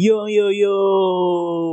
Yo 0.00 0.24
yo 0.32 0.48
yo, 0.48 0.72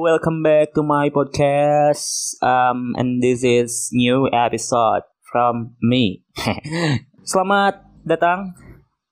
welcome 0.04 0.44
back 0.44 0.76
to 0.76 0.84
my 0.84 1.08
podcast. 1.08 2.36
Um, 2.44 2.92
and 3.00 3.24
this 3.24 3.40
is 3.40 3.88
new 3.96 4.28
episode 4.36 5.08
from 5.32 5.80
me. 5.80 6.28
Selamat 7.24 7.88
datang 8.04 8.52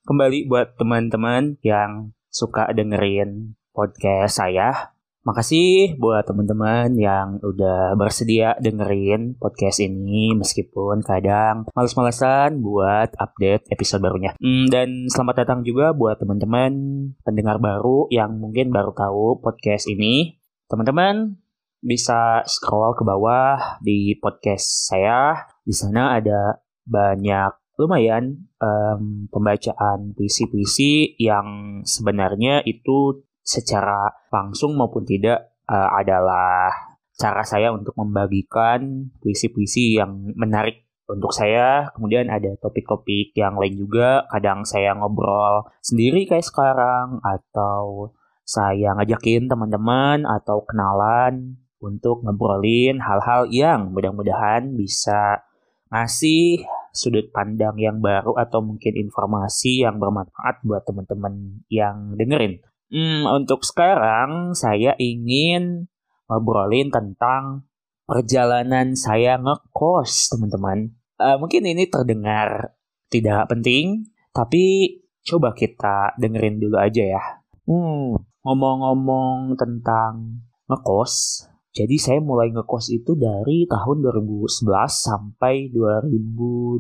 kembali 0.03 0.51
buat 0.51 0.75
teman-teman 0.75 1.55
yang 1.63 2.11
suka 2.27 2.67
dengerin 2.75 3.55
podcast 3.71 4.35
saya. 4.35 4.91
Makasih 5.25 5.97
buat 5.97 6.21
teman-teman 6.29 6.93
yang 7.01 7.41
udah 7.41 7.97
bersedia 7.97 8.53
dengerin 8.61 9.33
podcast 9.41 9.81
ini 9.81 10.37
meskipun 10.37 11.01
kadang 11.01 11.65
males-malesan 11.73 12.61
buat 12.61 13.09
update 13.17 13.65
episode 13.73 14.05
barunya. 14.05 14.37
Hmm, 14.37 14.69
dan 14.69 15.09
selamat 15.09 15.41
datang 15.41 15.59
juga 15.65 15.97
buat 15.97 16.21
teman-teman 16.21 16.94
pendengar 17.21 17.61
baru 17.61 18.09
yang 18.09 18.39
mungkin 18.41 18.73
baru 18.73 18.95
tahu 18.95 19.43
podcast 19.43 19.85
ini. 19.91 20.39
Teman-teman 20.65 21.37
bisa 21.85 22.41
scroll 22.49 22.97
ke 22.97 23.03
bawah 23.05 23.77
di 23.83 24.17
podcast 24.17 24.89
saya. 24.89 25.45
Di 25.61 25.73
sana 25.75 26.17
ada 26.17 26.57
banyak 26.85 27.77
lumayan 27.77 28.47
um, 28.61 29.27
pembacaan 29.27 30.15
puisi-puisi 30.15 31.19
yang 31.19 31.81
sebenarnya 31.83 32.63
itu 32.63 33.27
secara 33.43 34.09
langsung 34.31 34.73
maupun 34.79 35.03
tidak 35.03 35.59
uh, 35.67 35.91
adalah 35.93 36.71
cara 37.15 37.43
saya 37.43 37.71
untuk 37.71 37.95
membagikan 37.95 39.11
puisi-puisi 39.19 39.99
yang 39.99 40.35
menarik 40.35 40.84
untuk 41.09 41.31
saya. 41.31 41.89
Kemudian 41.93 42.29
ada 42.29 42.53
topik-topik 42.59 43.33
yang 43.37 43.57
lain 43.57 43.77
juga. 43.77 44.25
Kadang 44.29 44.65
saya 44.65 44.93
ngobrol 44.97 45.69
sendiri 45.81 46.25
kayak 46.25 46.45
sekarang 46.45 47.21
atau 47.21 48.13
saya 48.45 48.93
ngajakin 48.93 49.49
teman-teman 49.49 50.21
atau 50.25 50.61
kenalan 50.69 51.57
untuk 51.81 52.21
ngobrolin 52.21 53.01
hal-hal 53.01 53.49
yang 53.49 53.93
mudah-mudahan 53.93 54.73
bisa 54.77 55.41
ngasih 55.89 56.65
sudut 56.95 57.29
pandang 57.29 57.75
yang 57.75 57.99
baru 57.99 58.33
atau 58.39 58.63
mungkin 58.63 58.95
informasi 58.95 59.83
yang 59.83 59.99
bermanfaat 59.99 60.63
buat 60.63 60.87
teman-teman 60.87 61.65
yang 61.67 62.15
dengerin. 62.15 62.63
Hmm, 62.89 63.27
untuk 63.27 63.67
sekarang 63.67 64.55
saya 64.55 64.95
ingin 64.95 65.91
ngobrolin 66.31 66.89
tentang 66.89 67.67
perjalanan 68.05 68.93
saya 68.93 69.37
ngekos, 69.41 70.33
teman-teman. 70.33 70.93
Uh, 71.17 71.37
mungkin 71.41 71.65
ini 71.65 71.89
terdengar 71.89 72.77
tidak 73.09 73.49
penting, 73.49 74.09
tapi 74.33 74.97
coba 75.25 75.53
kita 75.57 76.13
dengerin 76.21 76.61
dulu 76.61 76.77
aja 76.77 77.03
ya. 77.03 77.23
Hmm, 77.65 78.21
ngomong-ngomong 78.45 79.57
tentang 79.57 80.45
ngekos, 80.69 81.45
jadi 81.75 81.95
saya 81.99 82.19
mulai 82.23 82.55
ngekos 82.55 82.87
itu 82.87 83.19
dari 83.19 83.67
tahun 83.67 83.97
2011 83.99 84.63
sampai 84.95 85.75
2020 85.75 86.79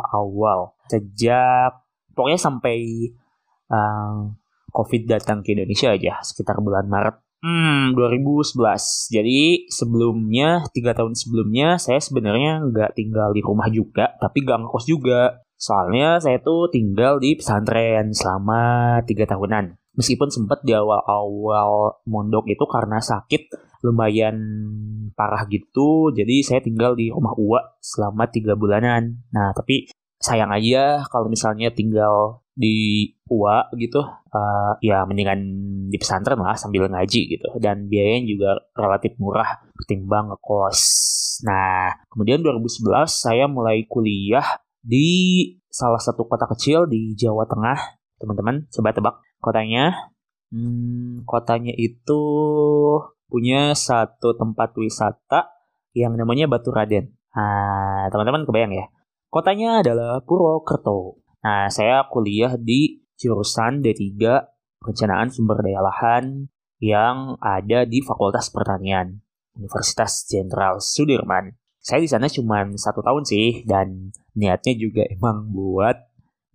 awal. 0.00 0.72
Sejak 0.88 1.84
pokoknya 2.16 2.40
sampai 2.40 2.78
uh, 3.68 4.32
COVID 4.72 5.02
datang 5.04 5.44
ke 5.44 5.52
Indonesia 5.52 5.92
aja 5.92 6.24
sekitar 6.24 6.56
bulan 6.64 6.88
Maret 6.88 7.20
Hmm, 7.44 7.92
2011. 7.92 9.12
Jadi 9.12 9.68
sebelumnya, 9.68 10.64
tiga 10.72 10.96
tahun 10.96 11.12
sebelumnya, 11.12 11.76
saya 11.76 12.00
sebenarnya 12.00 12.64
nggak 12.72 12.96
tinggal 12.96 13.36
di 13.36 13.44
rumah 13.44 13.68
juga, 13.68 14.16
tapi 14.16 14.48
gak 14.48 14.64
ngekos 14.64 14.88
juga. 14.88 15.44
Soalnya 15.60 16.24
saya 16.24 16.40
tuh 16.40 16.72
tinggal 16.72 17.20
di 17.20 17.36
pesantren 17.36 18.16
selama 18.16 18.96
tiga 19.04 19.28
tahunan. 19.28 19.76
Meskipun 19.92 20.32
sempat 20.32 20.64
di 20.64 20.72
awal-awal 20.72 22.00
mondok 22.08 22.48
itu 22.48 22.64
karena 22.64 23.04
sakit 23.04 23.52
lumayan 23.84 24.40
parah 25.12 25.44
gitu, 25.52 26.16
jadi 26.16 26.40
saya 26.40 26.64
tinggal 26.64 26.96
di 26.96 27.12
rumah 27.12 27.36
uwa 27.36 27.60
selama 27.84 28.24
tiga 28.32 28.56
bulanan. 28.56 29.20
Nah, 29.36 29.52
tapi 29.52 29.92
sayang 30.16 30.48
aja 30.48 31.04
kalau 31.12 31.28
misalnya 31.28 31.68
tinggal 31.68 32.40
di 32.54 33.10
UA 33.26 33.74
gitu 33.82 33.98
uh, 34.06 34.72
ya 34.78 35.02
mendingan 35.02 35.42
di 35.90 35.98
pesantren 35.98 36.38
lah 36.38 36.54
sambil 36.54 36.86
ngaji 36.86 37.38
gitu 37.38 37.48
dan 37.58 37.90
biayanya 37.90 38.22
juga 38.30 38.50
relatif 38.78 39.18
murah 39.18 39.62
ketimbang 39.82 40.30
ngekos. 40.30 40.80
Nah, 41.42 41.90
kemudian 42.14 42.40
2011 42.46 43.10
saya 43.10 43.50
mulai 43.50 43.82
kuliah 43.90 44.62
di 44.78 45.08
salah 45.66 45.98
satu 45.98 46.30
kota 46.30 46.46
kecil 46.54 46.86
di 46.86 47.18
Jawa 47.18 47.50
Tengah. 47.50 47.98
Teman-teman, 48.22 48.70
coba 48.70 48.94
tebak 48.94 49.16
kotanya. 49.42 50.14
Hmm, 50.54 51.26
kotanya 51.26 51.74
itu 51.74 52.22
punya 53.26 53.74
satu 53.74 54.38
tempat 54.38 54.70
wisata 54.78 55.50
yang 55.98 56.14
namanya 56.14 56.46
Batu 56.46 56.70
Raden. 56.70 57.10
Nah, 57.34 58.06
teman-teman 58.14 58.46
kebayang 58.46 58.70
ya. 58.70 58.86
Kotanya 59.26 59.82
adalah 59.82 60.22
Purwokerto. 60.22 61.23
Nah, 61.44 61.68
saya 61.68 62.08
kuliah 62.08 62.56
di 62.56 63.04
jurusan 63.20 63.84
D3 63.84 64.16
Perencanaan 64.80 65.28
Sumber 65.28 65.60
Daya 65.60 65.84
Lahan 65.84 66.48
yang 66.80 67.36
ada 67.40 67.84
di 67.84 68.00
Fakultas 68.00 68.48
Pertanian 68.48 69.20
Universitas 69.52 70.24
Jenderal 70.24 70.80
Sudirman. 70.80 71.52
Saya 71.84 72.00
di 72.00 72.08
sana 72.08 72.32
cuma 72.32 72.64
satu 72.80 73.04
tahun 73.04 73.28
sih 73.28 73.68
dan 73.68 74.08
niatnya 74.32 74.72
juga 74.72 75.04
emang 75.14 75.52
buat 75.52 76.00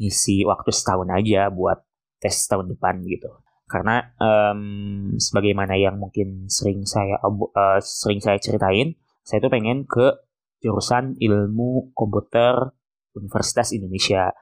ngisi 0.01 0.41
waktu 0.50 0.73
setahun 0.73 1.09
aja 1.13 1.53
buat 1.53 1.85
tes 2.17 2.33
tahun 2.50 2.73
depan 2.73 3.06
gitu. 3.06 3.29
Karena 3.69 4.01
um, 4.17 5.13
sebagaimana 5.21 5.77
yang 5.77 6.01
mungkin 6.01 6.50
sering 6.50 6.89
saya 6.89 7.21
uh, 7.21 7.77
sering 7.77 8.17
saya 8.17 8.41
ceritain, 8.41 8.97
saya 9.21 9.38
tuh 9.38 9.53
pengen 9.53 9.85
ke 9.85 10.17
jurusan 10.66 11.13
ilmu 11.21 11.94
komputer 11.94 12.73
Universitas 13.13 13.69
Indonesia 13.69 14.33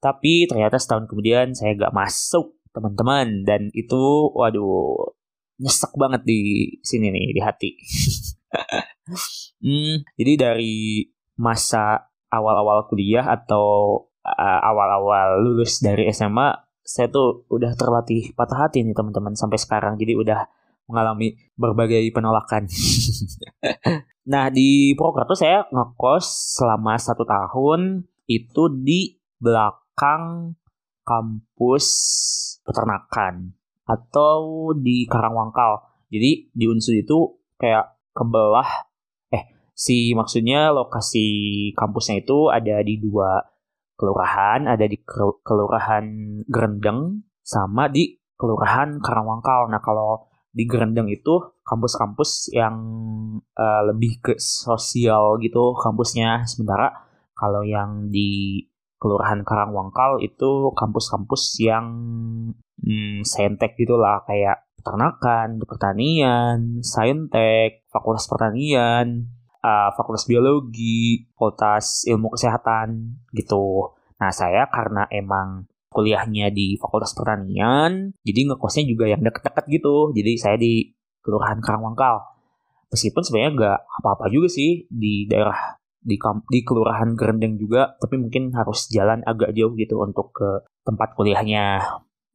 tapi 0.00 0.48
ternyata 0.48 0.80
setahun 0.80 1.06
kemudian 1.06 1.52
saya 1.52 1.76
gak 1.76 1.92
masuk 1.92 2.56
teman-teman 2.72 3.44
dan 3.44 3.68
itu 3.76 4.32
waduh 4.32 5.12
nyesek 5.60 5.92
banget 5.94 6.24
di 6.24 6.40
sini 6.80 7.12
nih 7.12 7.36
di 7.36 7.40
hati. 7.44 7.70
hmm, 9.62 10.08
jadi 10.16 10.32
dari 10.50 11.04
masa 11.36 12.08
awal-awal 12.32 12.88
kuliah 12.88 13.28
atau 13.28 13.96
uh, 14.24 14.60
awal-awal 14.64 15.44
lulus 15.44 15.84
dari 15.84 16.08
SMA 16.10 16.56
saya 16.80 17.06
tuh 17.12 17.46
udah 17.52 17.76
terlatih 17.76 18.32
patah 18.34 18.66
hati 18.66 18.82
nih 18.82 18.96
teman-teman 18.96 19.36
sampai 19.36 19.60
sekarang 19.60 19.94
jadi 20.00 20.16
udah 20.16 20.48
mengalami 20.90 21.38
berbagai 21.54 22.02
penolakan. 22.10 22.66
nah 24.32 24.50
di 24.50 24.96
Purwokerto 24.98 25.38
saya 25.38 25.68
ngekos 25.70 26.58
selama 26.58 26.98
satu 26.98 27.22
tahun 27.22 28.10
itu 28.26 28.62
di 28.82 29.20
belak 29.38 29.79
belakang 30.00 30.56
kampus 31.04 31.86
peternakan 32.64 33.52
atau 33.84 34.72
di 34.72 35.04
Karangwangkal. 35.04 35.84
Jadi 36.08 36.48
di 36.56 36.64
Unsur 36.64 36.96
itu 36.96 37.36
kayak 37.60 38.00
kebelah 38.16 38.88
eh 39.28 39.44
si 39.76 40.16
maksudnya 40.16 40.72
lokasi 40.72 41.28
kampusnya 41.76 42.24
itu 42.24 42.48
ada 42.48 42.80
di 42.80 42.96
dua 42.96 43.44
kelurahan, 44.00 44.64
ada 44.64 44.88
di 44.88 44.96
kelurahan 45.44 46.04
Gerendeng 46.48 47.20
sama 47.44 47.92
di 47.92 48.16
kelurahan 48.40 49.04
Karangwangkal. 49.04 49.68
Nah, 49.68 49.84
kalau 49.84 50.32
di 50.48 50.64
Gerendeng 50.64 51.12
itu 51.12 51.60
kampus-kampus 51.60 52.56
yang 52.56 52.74
uh, 53.52 53.82
lebih 53.92 54.16
ke 54.24 54.32
sosial 54.40 55.36
gitu 55.44 55.76
kampusnya 55.76 56.48
sementara 56.48 56.90
kalau 57.36 57.62
yang 57.62 58.08
di 58.08 58.64
Kelurahan 59.00 59.40
Karangwangkal 59.48 60.20
itu 60.20 60.76
kampus-kampus 60.76 61.56
yang 61.64 61.86
hmm, 62.84 63.24
saintek 63.24 63.80
gitulah 63.80 64.20
kayak 64.28 64.68
peternakan, 64.76 65.56
pertanian, 65.64 66.84
saintek, 66.84 67.88
fakultas 67.88 68.28
pertanian, 68.28 69.24
uh, 69.64 69.88
fakultas 69.96 70.28
biologi, 70.28 71.24
fakultas 71.32 72.04
ilmu 72.08 72.28
kesehatan 72.36 73.20
gitu. 73.32 73.96
Nah 74.20 74.32
saya 74.32 74.68
karena 74.68 75.08
emang 75.08 75.64
kuliahnya 75.88 76.52
di 76.52 76.76
fakultas 76.76 77.16
pertanian, 77.16 78.12
jadi 78.20 78.40
ngekosnya 78.52 78.84
juga 78.84 79.08
yang 79.08 79.24
deket-deket 79.24 79.64
gitu. 79.80 80.12
Jadi 80.12 80.32
saya 80.36 80.56
di 80.60 80.92
Kelurahan 81.20 81.60
Karangwangkal. 81.60 82.20
Meskipun 82.92 83.22
sebenarnya 83.22 83.52
nggak 83.56 83.80
apa-apa 84.02 84.28
juga 84.28 84.50
sih 84.50 84.84
di 84.90 85.24
daerah 85.24 85.79
di 86.00 86.16
di 86.48 86.60
kelurahan 86.64 87.12
Gerendeng 87.12 87.60
juga 87.60 87.92
tapi 88.00 88.16
mungkin 88.16 88.56
harus 88.56 88.88
jalan 88.88 89.20
agak 89.28 89.52
jauh 89.52 89.76
gitu 89.76 90.00
untuk 90.00 90.32
ke 90.32 90.64
tempat 90.84 91.12
kuliahnya. 91.12 91.84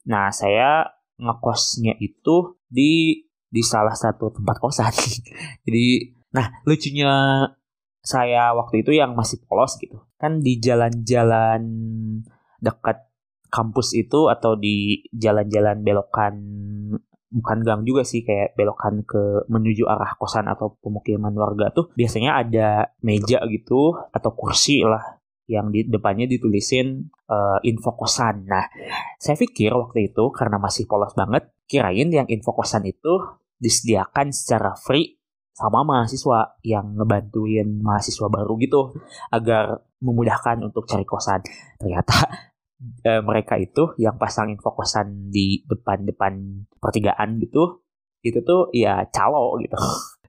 Nah, 0.05 0.29
saya 0.29 0.85
ngekosnya 1.17 1.97
itu 1.97 2.61
di 2.69 3.25
di 3.49 3.61
salah 3.65 3.95
satu 3.97 4.29
tempat 4.35 4.61
kosan. 4.61 4.93
Jadi, 5.65 6.13
nah 6.35 6.51
lucunya 6.67 7.11
saya 8.05 8.53
waktu 8.53 8.85
itu 8.85 8.91
yang 8.93 9.17
masih 9.17 9.41
polos 9.49 9.79
gitu. 9.81 9.97
Kan 10.21 10.45
di 10.45 10.61
jalan-jalan 10.61 11.63
dekat 12.61 13.09
kampus 13.49 13.95
itu 13.95 14.27
atau 14.27 14.59
di 14.59 15.07
jalan-jalan 15.15 15.81
belokan 15.81 16.35
bukan 17.35 17.67
gang 17.67 17.83
juga 17.83 18.07
sih 18.07 18.23
kayak 18.23 18.55
belokan 18.55 19.03
ke 19.03 19.43
menuju 19.51 19.83
arah 19.91 20.15
kosan 20.15 20.47
atau 20.47 20.79
pemukiman 20.79 21.35
warga 21.35 21.67
tuh 21.75 21.91
biasanya 21.99 22.39
ada 22.39 22.95
meja 23.03 23.43
gitu 23.51 23.91
atau 24.15 24.31
kursi 24.31 24.87
lah 24.87 25.19
yang 25.45 25.69
di 25.69 25.85
depannya 25.85 26.25
ditulisin 26.25 27.05
uh, 27.29 27.61
info 27.61 27.93
kosan. 27.93 28.49
Nah, 28.49 28.65
saya 29.21 29.37
pikir 29.37 29.69
waktu 29.69 30.09
itu 30.09 30.33
karena 30.33 30.57
masih 30.57 30.89
polos 30.89 31.13
banget, 31.13 31.53
kirain 31.69 32.09
yang 32.09 32.25
info 32.25 32.55
kosan 32.55 32.81
itu 32.89 33.21
disediakan 33.61 34.33
secara 34.33 34.73
free 34.73 35.21
sama 35.55 35.87
mahasiswa 35.87 36.59
yang 36.67 36.99
ngebantuin 36.99 37.79
mahasiswa 37.79 38.27
baru 38.27 38.59
gitu 38.59 38.81
agar 39.31 39.85
memudahkan 40.03 40.65
untuk 40.65 40.89
cari 40.89 41.05
kosan. 41.07 41.45
Ternyata 41.79 42.27
uh, 43.05 43.21
mereka 43.21 43.55
itu 43.59 43.93
yang 44.01 44.17
pasang 44.19 44.51
info 44.53 44.73
kosan 44.73 45.29
di 45.31 45.63
depan-depan 45.65 46.65
pertigaan 46.77 47.41
gitu, 47.41 47.85
itu 48.25 48.39
tuh 48.41 48.69
ya 48.73 49.05
calo 49.13 49.57
gitu. 49.61 49.77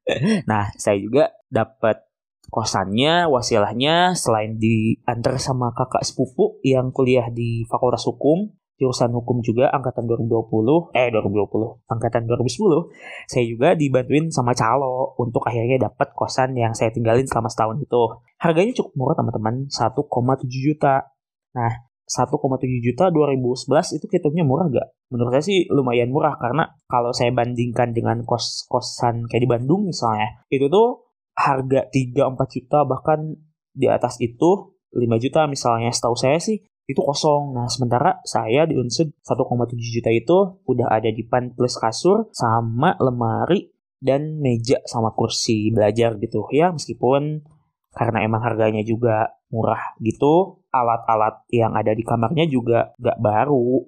nah, 0.50 0.70
saya 0.76 1.00
juga 1.00 1.32
dapat 1.50 2.06
kosannya, 2.50 3.26
wasilahnya 3.26 4.14
selain 4.14 4.58
diantar 4.58 5.38
sama 5.42 5.74
kakak 5.74 6.06
sepupu 6.06 6.62
yang 6.62 6.94
kuliah 6.94 7.26
di 7.30 7.66
Fakultas 7.66 8.06
Hukum, 8.06 8.54
jurusan 8.76 9.08
hukum 9.16 9.40
juga 9.40 9.72
angkatan 9.72 10.04
2020, 10.04 10.92
eh 10.92 11.08
2020, 11.08 11.88
angkatan 11.88 12.28
2010, 12.28 12.92
saya 13.24 13.44
juga 13.48 13.72
dibantuin 13.72 14.28
sama 14.28 14.52
calo 14.52 15.16
untuk 15.16 15.48
akhirnya 15.48 15.88
dapat 15.88 16.12
kosan 16.12 16.52
yang 16.54 16.76
saya 16.76 16.92
tinggalin 16.92 17.24
selama 17.24 17.48
setahun 17.48 17.80
itu. 17.80 18.02
Harganya 18.36 18.72
cukup 18.76 18.92
murah 18.94 19.16
teman-teman, 19.16 19.66
1,7 19.72 20.44
juta. 20.60 21.08
Nah, 21.56 21.72
1,7 22.06 22.38
juta 22.86 23.10
2011 23.10 23.98
itu 23.98 24.06
hitungnya 24.06 24.46
murah 24.46 24.70
gak? 24.70 24.88
Menurut 25.10 25.34
saya 25.34 25.44
sih 25.44 25.66
lumayan 25.68 26.14
murah 26.14 26.38
karena 26.38 26.70
kalau 26.86 27.10
saya 27.10 27.34
bandingkan 27.34 27.90
dengan 27.90 28.22
kos-kosan 28.22 29.26
kayak 29.26 29.42
di 29.42 29.50
Bandung 29.50 29.90
misalnya, 29.90 30.46
itu 30.46 30.70
tuh 30.70 31.10
harga 31.36 31.90
3-4 31.90 32.54
juta 32.54 32.78
bahkan 32.86 33.36
di 33.76 33.90
atas 33.90 34.16
itu 34.22 34.78
5 34.96 35.04
juta 35.20 35.44
misalnya 35.50 35.92
setahu 35.92 36.16
saya 36.16 36.40
sih 36.40 36.64
itu 36.86 37.00
kosong. 37.02 37.52
Nah, 37.52 37.66
sementara 37.66 38.22
saya 38.22 38.64
di 38.64 38.78
Unsud 38.78 39.10
1,7 39.26 39.74
juta 39.76 40.10
itu 40.14 40.62
udah 40.64 40.88
ada 40.88 41.10
di 41.10 41.26
pan 41.26 41.50
plus 41.52 41.76
kasur 41.76 42.30
sama 42.30 42.94
lemari 43.02 43.74
dan 43.98 44.38
meja 44.38 44.78
sama 44.86 45.10
kursi 45.12 45.74
belajar 45.74 46.14
gitu. 46.22 46.46
Ya, 46.54 46.70
meskipun 46.70 47.42
karena 47.90 48.22
emang 48.22 48.44
harganya 48.44 48.86
juga 48.86 49.34
murah 49.50 49.98
gitu, 49.98 50.62
alat-alat 50.82 51.46
yang 51.52 51.73
ada 51.73 51.93
di 51.93 52.02
kamarnya 52.05 52.44
juga 52.49 52.93
gak 53.00 53.19
baru. 53.20 53.84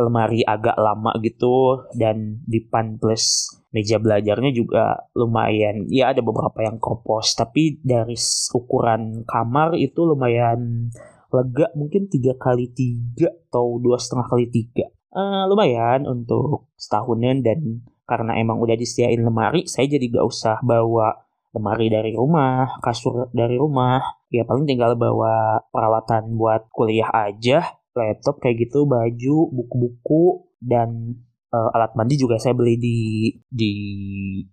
Lemari 0.00 0.40
agak 0.40 0.80
lama 0.80 1.12
gitu 1.20 1.84
dan 1.92 2.40
di 2.48 2.64
pan 2.64 2.96
plus 2.96 3.52
meja 3.68 4.00
belajarnya 4.00 4.48
juga 4.48 4.96
lumayan. 5.12 5.84
Ya 5.92 6.08
ada 6.08 6.24
beberapa 6.24 6.56
yang 6.64 6.80
kropos 6.80 7.36
tapi 7.36 7.84
dari 7.84 8.16
ukuran 8.56 9.28
kamar 9.28 9.76
itu 9.76 10.08
lumayan 10.08 10.88
lega 11.30 11.68
mungkin 11.76 12.08
tiga 12.08 12.32
kali 12.40 12.72
tiga 12.72 13.28
atau 13.28 13.76
dua 13.76 14.00
setengah 14.00 14.26
kali 14.32 14.48
tiga. 14.48 14.88
Uh, 15.12 15.44
lumayan 15.52 16.08
untuk 16.08 16.72
setahunan 16.80 17.44
dan 17.44 17.84
karena 18.10 18.40
emang 18.42 18.58
udah 18.58 18.74
disediain 18.74 19.22
lemari 19.22 19.66
saya 19.70 19.86
jadi 19.86 20.18
gak 20.18 20.26
usah 20.26 20.56
bawa 20.66 21.14
lemari 21.54 21.86
dari 21.86 22.14
rumah 22.14 22.78
kasur 22.82 23.30
dari 23.30 23.54
rumah 23.54 24.02
ya 24.30 24.46
paling 24.46 24.64
tinggal 24.64 24.94
bawa 24.94 25.66
peralatan 25.74 26.38
buat 26.38 26.70
kuliah 26.70 27.10
aja 27.10 27.80
laptop 27.94 28.38
kayak 28.38 28.70
gitu, 28.70 28.86
baju, 28.86 29.50
buku-buku 29.50 30.46
dan 30.62 31.18
uh, 31.50 31.70
alat 31.74 31.92
mandi 31.98 32.14
juga 32.14 32.38
saya 32.38 32.54
beli 32.54 32.78
di 32.78 32.98
di 33.50 33.72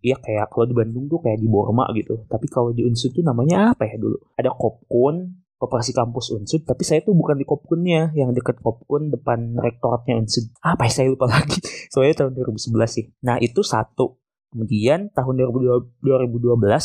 ya 0.01 0.17
kayak 0.17 0.49
kalau 0.49 0.65
di 0.65 0.75
Bandung 0.75 1.05
tuh 1.05 1.21
kayak 1.21 1.37
di 1.37 1.47
Borma 1.47 1.85
gitu. 1.93 2.25
Tapi 2.25 2.45
kalau 2.49 2.73
di 2.73 2.81
Unsud 2.85 3.13
tuh 3.13 3.23
namanya 3.25 3.77
apa 3.77 3.85
ya 3.85 3.95
dulu? 4.01 4.17
Ada 4.33 4.51
Kopkun, 4.53 5.37
Koperasi 5.57 5.91
Kampus 5.93 6.33
Unsud, 6.33 6.65
tapi 6.65 6.81
saya 6.85 7.01
tuh 7.05 7.13
bukan 7.13 7.37
di 7.37 7.45
Kopkunnya, 7.45 8.13
yang 8.17 8.33
deket 8.33 8.61
Kopkun 8.61 9.13
depan 9.13 9.57
rektoratnya 9.57 10.17
Unsud. 10.17 10.49
Apa 10.61 10.89
ya 10.89 10.91
saya 11.03 11.07
lupa 11.13 11.29
lagi. 11.33 11.61
Soalnya 11.93 12.25
tahun 12.25 12.33
2011 12.41 12.73
sih. 12.89 13.05
Nah, 13.25 13.37
itu 13.37 13.61
satu. 13.61 14.17
Kemudian 14.47 15.11
tahun 15.11 15.43
2012 15.43 15.99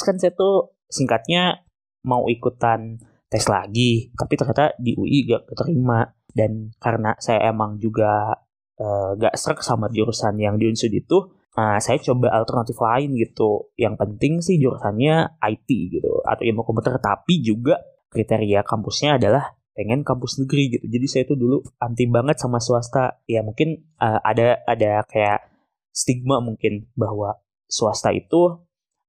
kan 0.02 0.14
saya 0.18 0.34
tuh 0.34 0.74
singkatnya 0.90 1.62
mau 2.06 2.26
ikutan 2.26 2.99
tes 3.32 3.49
lagi, 3.49 4.12
tapi 4.12 4.37
ternyata 4.37 4.76
di 4.76 4.93
UI 4.94 5.25
gak 5.31 5.49
keterima. 5.49 6.04
Dan 6.32 6.72
karena 6.81 7.12
saya 7.20 7.52
emang 7.52 7.76
juga 7.76 8.32
uh, 8.81 9.10
gak 9.16 9.37
serak 9.37 9.60
sama 9.60 9.93
jurusan 9.93 10.37
yang 10.40 10.56
di 10.56 10.69
Unsud 10.69 10.93
itu 10.93 11.28
uh, 11.56 11.78
saya 11.81 12.00
coba 12.00 12.32
alternatif 12.32 12.76
lain 12.76 13.16
gitu. 13.16 13.72
Yang 13.76 13.94
penting 14.00 14.32
sih 14.44 14.56
jurusannya 14.60 15.40
IT 15.40 15.69
gitu 15.69 16.25
atau 16.25 16.43
ilmu 16.44 16.64
komputer. 16.64 16.96
Tapi 17.00 17.40
juga 17.44 17.81
kriteria 18.12 18.64
kampusnya 18.64 19.16
adalah 19.16 19.56
pengen 19.72 20.04
kampus 20.04 20.40
negeri 20.44 20.76
gitu. 20.76 20.84
Jadi 20.88 21.06
saya 21.08 21.25
tuh 21.25 21.37
dulu 21.40 21.64
anti 21.81 22.04
banget 22.08 22.37
sama 22.40 22.60
swasta. 22.60 23.25
Ya 23.25 23.40
mungkin 23.40 23.88
uh, 24.00 24.20
ada 24.20 24.60
ada 24.69 25.04
kayak 25.08 25.49
stigma 25.93 26.40
mungkin 26.40 26.88
bahwa 26.96 27.40
swasta 27.69 28.12
itu 28.12 28.60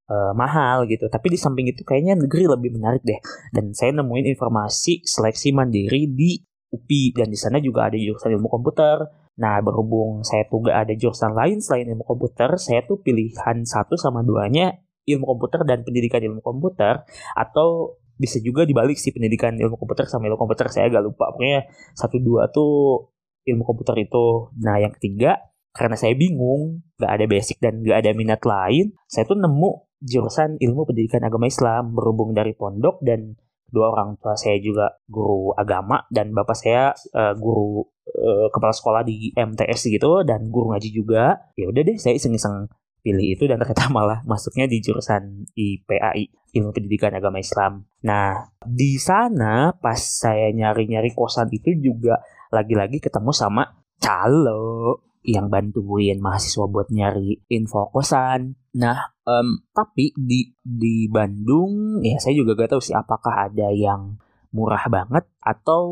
uh, 0.09 0.33
mahal 0.35 0.87
gitu. 0.89 1.07
Tapi 1.07 1.35
di 1.35 1.37
samping 1.39 1.69
itu 1.69 1.83
kayaknya 1.85 2.17
negeri 2.17 2.47
lebih 2.49 2.75
menarik 2.75 3.03
deh. 3.03 3.19
Dan 3.53 3.75
saya 3.75 3.95
nemuin 3.95 4.33
informasi 4.33 5.03
seleksi 5.03 5.53
mandiri 5.55 6.09
di 6.09 6.39
UPI 6.73 7.13
dan 7.13 7.29
di 7.29 7.37
sana 7.37 7.61
juga 7.61 7.87
ada 7.91 7.97
jurusan 7.99 8.33
ilmu 8.33 8.49
komputer. 8.49 8.97
Nah, 9.33 9.61
berhubung 9.65 10.21
saya 10.21 10.45
tuh 10.45 10.61
gak 10.61 10.77
ada 10.89 10.93
jurusan 10.93 11.33
lain 11.33 11.57
selain 11.57 11.89
ilmu 11.89 12.05
komputer, 12.05 12.53
saya 12.61 12.85
tuh 12.85 13.01
pilihan 13.01 13.65
satu 13.65 13.97
sama 13.97 14.21
duanya 14.21 14.77
ilmu 15.09 15.25
komputer 15.25 15.65
dan 15.67 15.83
pendidikan 15.83 16.21
ilmu 16.23 16.39
komputer 16.39 17.03
atau 17.35 17.97
bisa 18.15 18.39
juga 18.39 18.63
dibalik 18.63 18.95
sih 18.95 19.11
pendidikan 19.11 19.57
ilmu 19.57 19.75
komputer 19.75 20.05
sama 20.07 20.29
ilmu 20.29 20.37
komputer 20.39 20.69
saya 20.69 20.87
agak 20.87 21.03
lupa 21.11 21.33
pokoknya 21.33 21.67
satu 21.97 22.21
dua 22.21 22.47
tuh 22.53 23.09
ilmu 23.43 23.65
komputer 23.65 24.05
itu 24.05 24.53
nah 24.61 24.79
yang 24.79 24.93
ketiga 24.95 25.41
karena 25.73 25.97
saya 25.97 26.13
bingung 26.13 26.85
gak 27.01 27.09
ada 27.09 27.25
basic 27.25 27.57
dan 27.57 27.81
gak 27.81 28.05
ada 28.05 28.13
minat 28.13 28.39
lain 28.45 28.93
saya 29.09 29.25
tuh 29.25 29.35
nemu 29.35 29.92
jurusan 30.03 30.59
ilmu 30.59 30.83
pendidikan 30.83 31.23
agama 31.23 31.47
Islam 31.47 31.95
berhubung 31.95 32.35
dari 32.35 32.51
pondok 32.51 32.99
dan 32.99 33.39
dua 33.73 33.89
orang 33.89 34.19
tua 34.21 34.37
saya 34.37 34.61
juga 34.61 35.01
guru 35.09 35.55
agama 35.57 36.05
dan 36.13 36.29
bapak 36.29 36.53
saya 36.53 36.93
uh, 37.15 37.33
guru 37.33 37.81
uh, 38.05 38.47
kepala 38.53 38.69
sekolah 38.69 39.01
di 39.01 39.33
MTS 39.33 39.89
gitu 39.89 40.21
dan 40.21 40.51
guru 40.53 40.75
ngaji 40.75 40.93
juga 40.93 41.41
ya 41.57 41.71
udah 41.71 41.81
deh 41.81 41.97
saya 41.97 42.13
iseng-iseng 42.13 42.69
pilih 43.01 43.35
itu 43.35 43.49
dan 43.49 43.57
ternyata 43.57 43.89
malah 43.95 44.19
masuknya 44.29 44.69
di 44.69 44.77
jurusan 44.83 45.49
IPAI 45.57 46.53
ilmu 46.53 46.69
pendidikan 46.69 47.17
agama 47.17 47.41
Islam. 47.41 47.89
Nah 48.05 48.53
di 48.61 49.01
sana 49.01 49.73
pas 49.73 49.97
saya 49.97 50.53
nyari-nyari 50.53 51.09
kosan 51.17 51.49
itu 51.49 51.73
juga 51.81 52.21
lagi-lagi 52.53 53.01
ketemu 53.01 53.33
sama 53.33 53.65
calo 53.97 55.01
yang 55.23 55.47
bantuin 55.47 56.19
mahasiswa 56.19 56.67
buat 56.67 56.91
nyari 56.91 57.43
info 57.47 57.89
kosan. 57.89 58.59
Nah, 58.75 59.15
um, 59.23 59.63
tapi 59.71 60.11
di 60.15 60.51
di 60.59 61.07
Bandung 61.07 62.03
ya 62.03 62.19
saya 62.19 62.35
juga 62.35 62.59
gak 62.59 62.75
tahu 62.75 62.81
sih 62.83 62.95
apakah 62.95 63.49
ada 63.49 63.71
yang 63.71 64.19
murah 64.53 64.85
banget 64.85 65.25
atau 65.41 65.83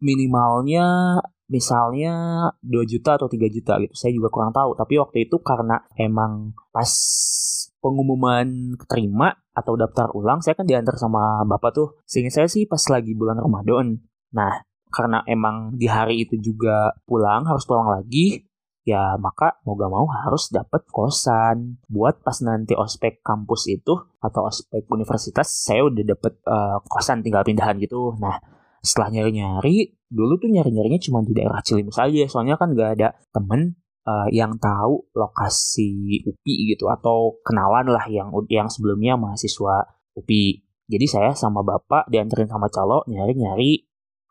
minimalnya 0.00 1.20
misalnya 1.50 2.14
2 2.62 2.86
juta 2.86 3.18
atau 3.18 3.26
3 3.26 3.50
juta 3.50 3.76
gitu. 3.82 3.92
Saya 3.92 4.14
juga 4.14 4.30
kurang 4.30 4.54
tahu. 4.54 4.78
Tapi 4.78 4.94
waktu 5.02 5.26
itu 5.28 5.36
karena 5.42 5.82
emang 5.98 6.54
pas 6.70 6.88
pengumuman 7.82 8.78
keterima 8.78 9.34
atau 9.50 9.74
daftar 9.74 10.14
ulang, 10.14 10.40
saya 10.40 10.54
kan 10.54 10.64
diantar 10.64 10.94
sama 10.96 11.42
bapak 11.44 11.70
tuh. 11.74 11.88
Sehingga 12.06 12.30
saya 12.30 12.48
sih 12.48 12.64
pas 12.70 12.80
lagi 12.88 13.12
bulan 13.18 13.42
Ramadan. 13.42 13.98
Nah, 14.32 14.62
karena 14.90 15.26
emang 15.26 15.74
di 15.74 15.90
hari 15.90 16.24
itu 16.24 16.38
juga 16.38 16.94
pulang, 17.06 17.46
harus 17.46 17.66
pulang 17.66 17.90
lagi, 17.90 18.46
ya 18.90 19.14
maka 19.16 19.62
mau 19.62 19.78
gak 19.78 19.92
mau 19.92 20.06
harus 20.10 20.50
dapat 20.50 20.82
kosan. 20.90 21.78
Buat 21.86 22.26
pas 22.26 22.38
nanti 22.42 22.74
ospek 22.74 23.22
kampus 23.22 23.70
itu 23.70 23.94
atau 24.18 24.50
ospek 24.50 24.90
universitas 24.90 25.46
saya 25.46 25.86
udah 25.86 26.04
dapet 26.04 26.34
uh, 26.44 26.82
kosan 26.90 27.22
tinggal 27.22 27.46
pindahan 27.46 27.78
gitu. 27.78 28.18
Nah 28.18 28.42
setelah 28.82 29.14
nyari-nyari 29.14 29.94
dulu 30.10 30.42
tuh 30.42 30.50
nyari-nyarinya 30.50 30.98
cuma 30.98 31.22
di 31.22 31.32
daerah 31.32 31.62
Cilimus 31.62 32.02
aja. 32.02 32.26
Soalnya 32.26 32.58
kan 32.58 32.74
gak 32.74 32.90
ada 32.98 33.14
temen 33.30 33.78
uh, 34.10 34.28
yang 34.34 34.58
tahu 34.58 35.06
lokasi 35.14 36.24
UPI 36.26 36.76
gitu 36.76 36.90
atau 36.90 37.38
kenalan 37.46 37.88
lah 37.90 38.04
yang 38.10 38.32
yang 38.50 38.66
sebelumnya 38.66 39.14
mahasiswa 39.14 39.86
UPI 40.16 40.66
jadi 40.90 41.06
saya 41.06 41.30
sama 41.38 41.62
bapak 41.62 42.10
dianterin 42.10 42.50
sama 42.50 42.66
calo 42.66 43.06
nyari-nyari 43.06 43.86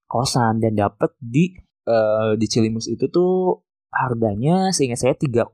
kosan 0.10 0.60
dan 0.60 0.76
dapet 0.76 1.16
di 1.22 1.56
uh, 1.88 2.36
di 2.36 2.46
Cilimus 2.50 2.92
itu 2.92 3.08
tuh 3.08 3.64
harganya 3.90 4.70
seingat 4.70 5.02
saya 5.02 5.14
3,8 5.18 5.50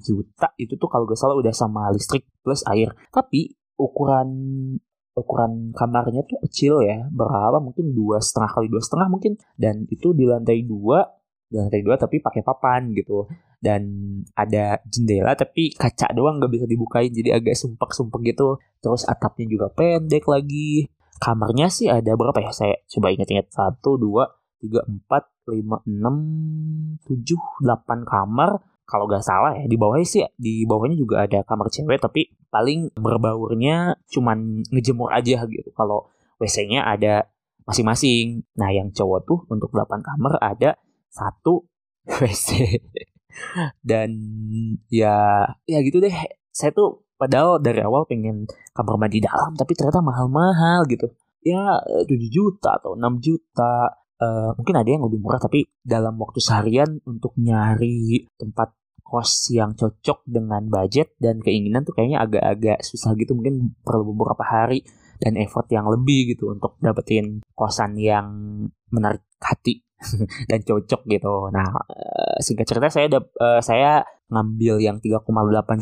juta. 0.00 0.48
Itu 0.56 0.74
tuh 0.80 0.88
kalau 0.88 1.04
gak 1.08 1.20
salah 1.20 1.36
udah 1.38 1.54
sama 1.54 1.92
listrik 1.92 2.26
plus 2.42 2.64
air. 2.68 2.92
Tapi 3.12 3.54
ukuran 3.76 4.28
ukuran 5.12 5.76
kamarnya 5.76 6.24
tuh 6.24 6.40
kecil 6.48 6.80
ya. 6.84 7.04
Berapa? 7.12 7.60
Mungkin 7.60 7.92
dua 7.92 8.20
setengah 8.20 8.50
kali 8.56 8.66
dua 8.72 8.82
setengah 8.82 9.08
mungkin. 9.12 9.32
Dan 9.56 9.84
itu 9.92 10.16
di 10.16 10.24
lantai 10.24 10.64
dua 10.64 11.04
di 11.52 11.60
lantai 11.60 11.84
dua 11.84 12.00
tapi 12.00 12.18
pakai 12.24 12.40
papan 12.40 12.96
gitu. 12.96 13.28
Dan 13.62 13.82
ada 14.34 14.80
jendela 14.88 15.36
tapi 15.38 15.70
kaca 15.76 16.10
doang 16.16 16.40
nggak 16.40 16.52
bisa 16.52 16.64
dibukain. 16.64 17.12
Jadi 17.12 17.30
agak 17.30 17.54
sumpek-sumpek 17.58 18.32
gitu. 18.32 18.56
Terus 18.80 19.04
atapnya 19.04 19.46
juga 19.46 19.66
pendek 19.72 20.24
lagi. 20.26 20.88
Kamarnya 21.22 21.70
sih 21.70 21.86
ada 21.86 22.18
berapa 22.18 22.34
ya? 22.42 22.50
Saya 22.50 22.74
coba 22.88 23.14
ingat-ingat. 23.14 23.52
Satu 23.52 23.94
dua 24.00 24.26
tiga 24.58 24.82
empat 24.86 25.28
lima 25.50 25.82
enam 25.86 26.16
tujuh 27.06 27.40
delapan 27.62 28.06
kamar. 28.06 28.62
Kalau 28.82 29.08
gak 29.08 29.24
salah 29.24 29.56
ya 29.56 29.64
di 29.64 29.80
bawahnya 29.80 30.04
sih 30.04 30.20
di 30.36 30.68
bawahnya 30.68 31.00
juga 31.00 31.24
ada 31.24 31.40
kamar 31.46 31.72
cewek 31.72 31.96
tapi 32.02 32.28
paling 32.52 32.92
berbaurnya 32.92 33.96
cuman 34.12 34.60
ngejemur 34.68 35.08
aja 35.08 35.48
gitu. 35.48 35.70
Kalau 35.72 36.12
WC-nya 36.36 36.84
ada 36.84 37.30
masing-masing. 37.64 38.44
Nah 38.58 38.68
yang 38.74 38.92
cowok 38.92 39.20
tuh 39.24 39.38
untuk 39.48 39.72
8 39.72 40.02
kamar 40.02 40.36
ada 40.42 40.76
satu 41.08 41.64
WC 42.20 42.78
dan 43.80 44.10
ya 44.92 45.46
ya 45.64 45.78
gitu 45.80 46.02
deh. 46.02 46.12
Saya 46.52 46.74
tuh 46.74 47.08
padahal 47.16 47.62
dari 47.62 47.80
awal 47.80 48.04
pengen 48.04 48.44
kamar 48.76 48.98
mandi 49.00 49.22
dalam 49.22 49.56
tapi 49.56 49.72
ternyata 49.72 50.04
mahal-mahal 50.04 50.84
gitu. 50.90 51.08
Ya 51.42 51.80
7 52.04 52.06
juta 52.28 52.76
atau 52.78 52.94
6 52.94 53.24
juta 53.24 54.01
Uh, 54.20 54.54
mungkin 54.54 54.76
ada 54.78 54.86
yang 54.86 55.02
lebih 55.02 55.18
murah 55.18 55.42
tapi 55.42 55.66
dalam 55.82 56.14
waktu 56.20 56.38
seharian 56.38 57.02
untuk 57.08 57.34
nyari 57.34 58.28
tempat 58.38 58.70
kos 59.02 59.52
yang 59.52 59.76
cocok 59.76 60.24
dengan 60.24 60.64
budget 60.72 61.12
dan 61.20 61.42
keinginan 61.42 61.84
tuh 61.84 61.92
kayaknya 61.92 62.22
agak-agak 62.24 62.80
susah 62.80 63.12
gitu 63.18 63.36
mungkin 63.36 63.76
perlu 63.84 64.14
beberapa 64.14 64.40
hari 64.40 64.86
dan 65.20 65.36
effort 65.36 65.68
yang 65.68 65.86
lebih 65.86 66.32
gitu 66.32 66.50
untuk 66.50 66.80
dapetin 66.80 67.44
kosan 67.52 67.94
yang 68.00 68.26
menarik 68.88 69.22
hati 69.38 69.84
dan 70.50 70.66
cocok 70.66 71.06
gitu. 71.06 71.52
Nah, 71.54 71.66
eh, 71.94 72.38
singkat 72.42 72.66
cerita 72.66 72.90
saya 72.90 73.06
uh, 73.20 73.62
saya 73.62 74.02
ngambil 74.32 74.80
yang 74.82 74.96
3,8 74.98 75.28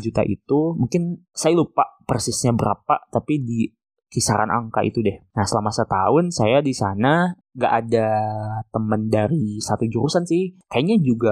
juta 0.03 0.21
itu 0.27 0.75
mungkin 0.77 1.25
saya 1.31 1.55
lupa 1.55 1.97
persisnya 2.03 2.51
berapa 2.51 3.07
tapi 3.09 3.41
di 3.41 3.59
kisaran 4.11 4.51
angka 4.51 4.83
itu 4.83 4.99
deh. 5.01 5.17
Nah, 5.33 5.47
selama 5.47 5.71
setahun 5.71 6.35
saya 6.35 6.59
di 6.59 6.75
sana 6.75 7.31
gak 7.51 7.73
ada 7.85 8.07
temen 8.71 9.11
dari 9.11 9.59
satu 9.59 9.83
jurusan 9.87 10.23
sih. 10.23 10.55
Kayaknya 10.71 10.97
juga 11.03 11.31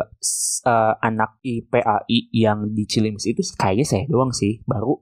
uh, 0.67 0.95
anak 0.99 1.39
IPAI 1.43 2.31
yang 2.35 2.75
di 2.75 2.83
Cilimis 2.83 3.27
itu 3.27 3.39
kayaknya 3.55 3.85
saya 3.88 4.03
doang 4.11 4.35
sih. 4.35 4.59
Baru 4.67 4.99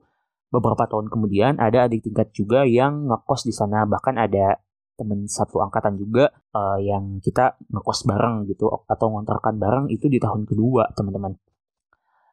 beberapa 0.48 0.88
tahun 0.88 1.10
kemudian 1.12 1.58
ada 1.58 1.90
adik 1.90 2.06
tingkat 2.06 2.30
juga 2.30 2.62
yang 2.62 3.10
ngekos 3.10 3.46
di 3.46 3.54
sana. 3.54 3.82
Bahkan 3.84 4.14
ada 4.14 4.62
temen 4.98 5.30
satu 5.30 5.62
angkatan 5.62 5.94
juga 5.94 6.34
uh, 6.54 6.78
yang 6.82 7.22
kita 7.22 7.54
ngekos 7.70 8.02
bareng 8.02 8.50
gitu 8.50 8.66
atau 8.66 9.06
ngontrakan 9.14 9.54
bareng 9.58 9.86
itu 9.94 10.10
di 10.10 10.18
tahun 10.18 10.42
kedua 10.46 10.90
teman-teman. 10.98 11.38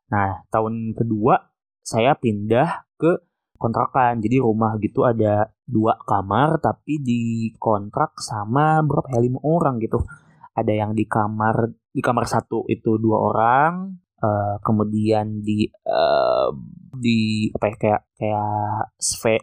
Nah 0.09 0.45
tahun 0.49 0.97
kedua 0.97 1.53
saya 1.85 2.17
pindah 2.17 2.89
ke 2.97 3.21
kontrakan. 3.55 4.21
Jadi 4.21 4.37
rumah 4.39 4.77
gitu 4.79 5.03
ada 5.03 5.49
dua 5.65 5.97
kamar 6.03 6.61
tapi 6.61 7.01
di 7.01 7.51
kontrak 7.57 8.19
sama 8.21 8.83
berapa 8.85 9.09
ya? 9.15 9.19
Lima 9.23 9.39
orang 9.43 9.81
gitu. 9.81 10.03
Ada 10.55 10.71
yang 10.71 10.91
di 10.95 11.03
kamar 11.03 11.71
di 11.91 12.01
kamar 12.03 12.27
satu 12.27 12.67
itu 12.67 12.95
dua 12.99 13.17
orang 13.19 13.73
uh, 14.23 14.55
kemudian 14.63 15.43
di 15.43 15.67
uh, 15.87 16.49
di 16.95 17.51
apa 17.51 17.65
ya 17.71 17.75
kayak 17.75 18.01
kayak 18.15 18.83
spe, 18.95 19.33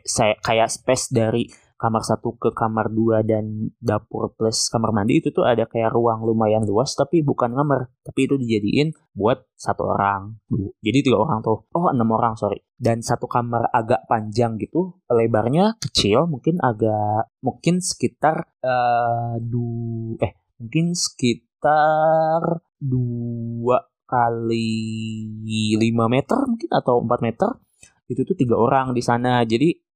kayak 0.41 0.69
space 0.73 1.13
dari 1.13 1.45
kamar 1.83 2.07
satu 2.07 2.39
ke 2.39 2.55
kamar 2.55 2.95
dua 2.95 3.27
dan 3.27 3.75
dapur 3.83 4.31
plus 4.39 4.71
kamar 4.71 4.95
mandi 4.95 5.19
itu 5.19 5.35
tuh 5.35 5.43
ada 5.43 5.67
kayak 5.67 5.91
ruang 5.91 6.23
lumayan 6.23 6.63
luas 6.63 6.95
tapi 6.95 7.27
bukan 7.27 7.51
kamar 7.51 7.91
tapi 8.07 8.31
itu 8.31 8.39
dijadiin 8.39 8.95
buat 9.11 9.43
satu 9.59 9.91
orang. 9.91 10.39
Jadi 10.79 10.99
tiga 11.03 11.19
orang 11.19 11.43
tuh. 11.43 11.67
Oh 11.75 11.91
enam 11.91 12.15
orang 12.15 12.39
sorry. 12.39 12.63
Dan 12.79 13.03
satu 13.03 13.27
kamar 13.27 13.67
agak 13.75 14.07
panjang 14.07 14.55
gitu 14.63 15.03
lebarnya 15.11 15.75
kecil 15.83 16.31
mungkin 16.31 16.63
agak 16.63 17.35
mungkin 17.43 17.83
sekitar 17.83 18.47
uh, 18.63 19.43
du 19.43 20.15
eh 20.23 20.39
mungkin 20.63 20.95
sekitar 20.95 22.63
dua 22.79 23.91
kali 24.07 24.71
lima 25.79 26.07
meter 26.07 26.39
mungkin 26.47 26.71
atau 26.71 27.03
empat 27.03 27.21
meter 27.27 27.51
itu 28.11 28.23
tuh 28.23 28.37
tiga 28.39 28.55
orang 28.55 28.93
di 28.93 29.03
sana. 29.03 29.43
Jadi 29.43 29.92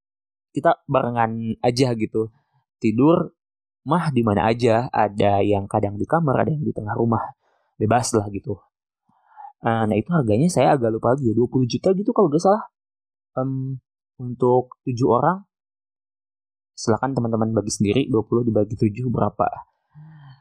kita 0.57 0.81
barengan 0.89 1.61
aja 1.61 1.93
gitu. 1.93 2.33
Tidur 2.81 3.37
mah 3.85 4.09
di 4.09 4.25
mana 4.25 4.49
aja 4.49 4.89
ada 4.89 5.45
yang 5.45 5.69
kadang 5.69 6.01
di 6.01 6.09
kamar 6.09 6.49
ada 6.49 6.51
yang 6.57 6.65
di 6.65 6.73
tengah 6.73 6.97
rumah 6.97 7.37
bebas 7.77 8.17
lah 8.17 8.27
gitu. 8.33 8.57
Nah, 9.61 9.85
nah 9.85 9.97
itu 9.97 10.09
harganya 10.13 10.49
saya 10.49 10.75
agak 10.75 10.97
lupa 10.97 11.13
lagi 11.13 11.29
ya 11.29 11.35
20 11.37 11.69
juta 11.69 11.89
gitu 11.93 12.11
kalau 12.17 12.33
gak 12.33 12.43
salah. 12.43 12.65
Um, 13.37 13.85
untuk 14.17 14.81
tujuh 14.89 15.13
orang 15.13 15.45
silahkan 16.73 17.13
teman-teman 17.13 17.53
bagi 17.53 17.69
sendiri 17.69 18.09
20 18.09 18.49
dibagi 18.49 18.77
7 18.81 19.13
berapa? 19.13 19.49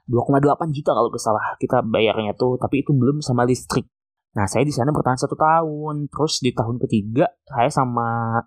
2,8 0.08 0.72
juta 0.72 0.92
kalau 0.96 1.10
gak 1.12 1.24
salah 1.24 1.60
kita 1.60 1.84
bayarnya 1.84 2.38
tuh 2.40 2.56
tapi 2.56 2.82
itu 2.82 2.96
belum 2.96 3.20
sama 3.20 3.44
listrik. 3.44 3.88
Nah 4.36 4.48
saya 4.48 4.64
di 4.68 4.72
sana 4.72 4.92
bertahan 4.92 5.20
satu 5.20 5.36
tahun 5.36 6.08
terus 6.12 6.44
di 6.44 6.52
tahun 6.52 6.80
ketiga 6.82 7.30
saya 7.48 7.72
sama 7.72 8.40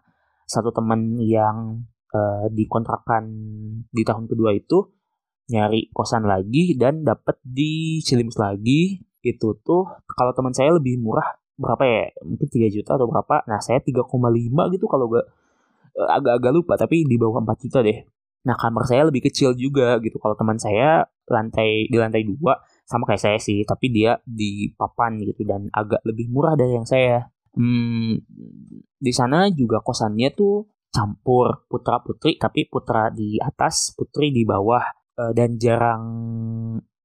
satu 0.48 0.72
teman 0.72 1.20
yang 1.20 1.84
uh, 2.16 2.48
dikontrakan 2.48 3.28
di 3.92 4.02
tahun 4.02 4.24
kedua 4.24 4.56
itu 4.56 4.88
nyari 5.52 5.92
kosan 5.92 6.24
lagi 6.24 6.72
dan 6.76 7.04
dapat 7.04 7.36
di 7.44 8.00
Cilimus 8.00 8.40
lagi. 8.40 9.04
Itu 9.20 9.60
tuh 9.60 9.84
kalau 10.08 10.32
teman 10.32 10.56
saya 10.56 10.72
lebih 10.72 10.96
murah 10.96 11.36
berapa 11.60 11.84
ya? 11.84 12.04
Mungkin 12.24 12.48
3 12.48 12.72
juta 12.72 12.96
atau 12.96 13.04
berapa? 13.04 13.44
Nah 13.44 13.60
saya 13.60 13.84
3,5 13.84 14.08
gitu 14.72 14.86
kalau 14.88 15.12
gak 15.12 15.26
uh, 16.00 16.08
agak-agak 16.16 16.52
lupa 16.56 16.74
tapi 16.80 17.04
di 17.04 17.20
bawah 17.20 17.44
4 17.44 17.64
juta 17.68 17.84
deh. 17.84 17.98
Nah 18.48 18.56
kamar 18.56 18.88
saya 18.88 19.04
lebih 19.04 19.28
kecil 19.28 19.52
juga 19.52 20.00
gitu. 20.00 20.16
Kalau 20.16 20.32
teman 20.32 20.56
saya 20.56 21.04
lantai 21.28 21.92
di 21.92 21.96
lantai 22.00 22.24
dua 22.24 22.56
sama 22.88 23.04
kayak 23.04 23.20
saya 23.20 23.36
sih 23.36 23.68
tapi 23.68 23.92
dia 23.92 24.16
di 24.24 24.72
papan 24.72 25.20
gitu 25.20 25.44
dan 25.44 25.68
agak 25.76 26.00
lebih 26.08 26.32
murah 26.32 26.56
dari 26.56 26.72
yang 26.72 26.88
saya 26.88 27.28
hmm, 27.54 28.20
di 28.98 29.12
sana 29.14 29.48
juga 29.52 29.80
kosannya 29.80 30.34
tuh 30.34 30.66
campur 30.88 31.68
putra 31.68 32.00
putri 32.00 32.40
tapi 32.40 32.66
putra 32.66 33.12
di 33.12 33.38
atas 33.38 33.94
putri 33.94 34.32
di 34.34 34.42
bawah. 34.42 34.82
Uh, 35.18 35.34
dan 35.34 35.58
jarang 35.58 36.04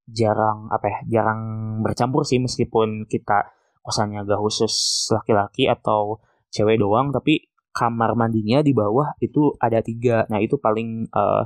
jarang 0.06 0.70
apa 0.70 0.86
ya 0.86 1.00
jarang 1.18 1.42
bercampur 1.82 2.22
sih 2.22 2.38
meskipun 2.38 3.10
kita 3.10 3.50
kosannya 3.82 4.22
gak 4.22 4.38
khusus 4.38 5.10
laki-laki 5.10 5.66
atau 5.66 6.22
cewek 6.54 6.78
doang 6.78 7.10
tapi 7.10 7.50
kamar 7.74 8.14
mandinya 8.14 8.62
di 8.62 8.72
bawah 8.72 9.18
itu 9.18 9.58
ada 9.58 9.82
tiga. 9.82 10.30
Nah 10.30 10.38
itu 10.40 10.62
paling 10.62 11.10
uh, 11.10 11.44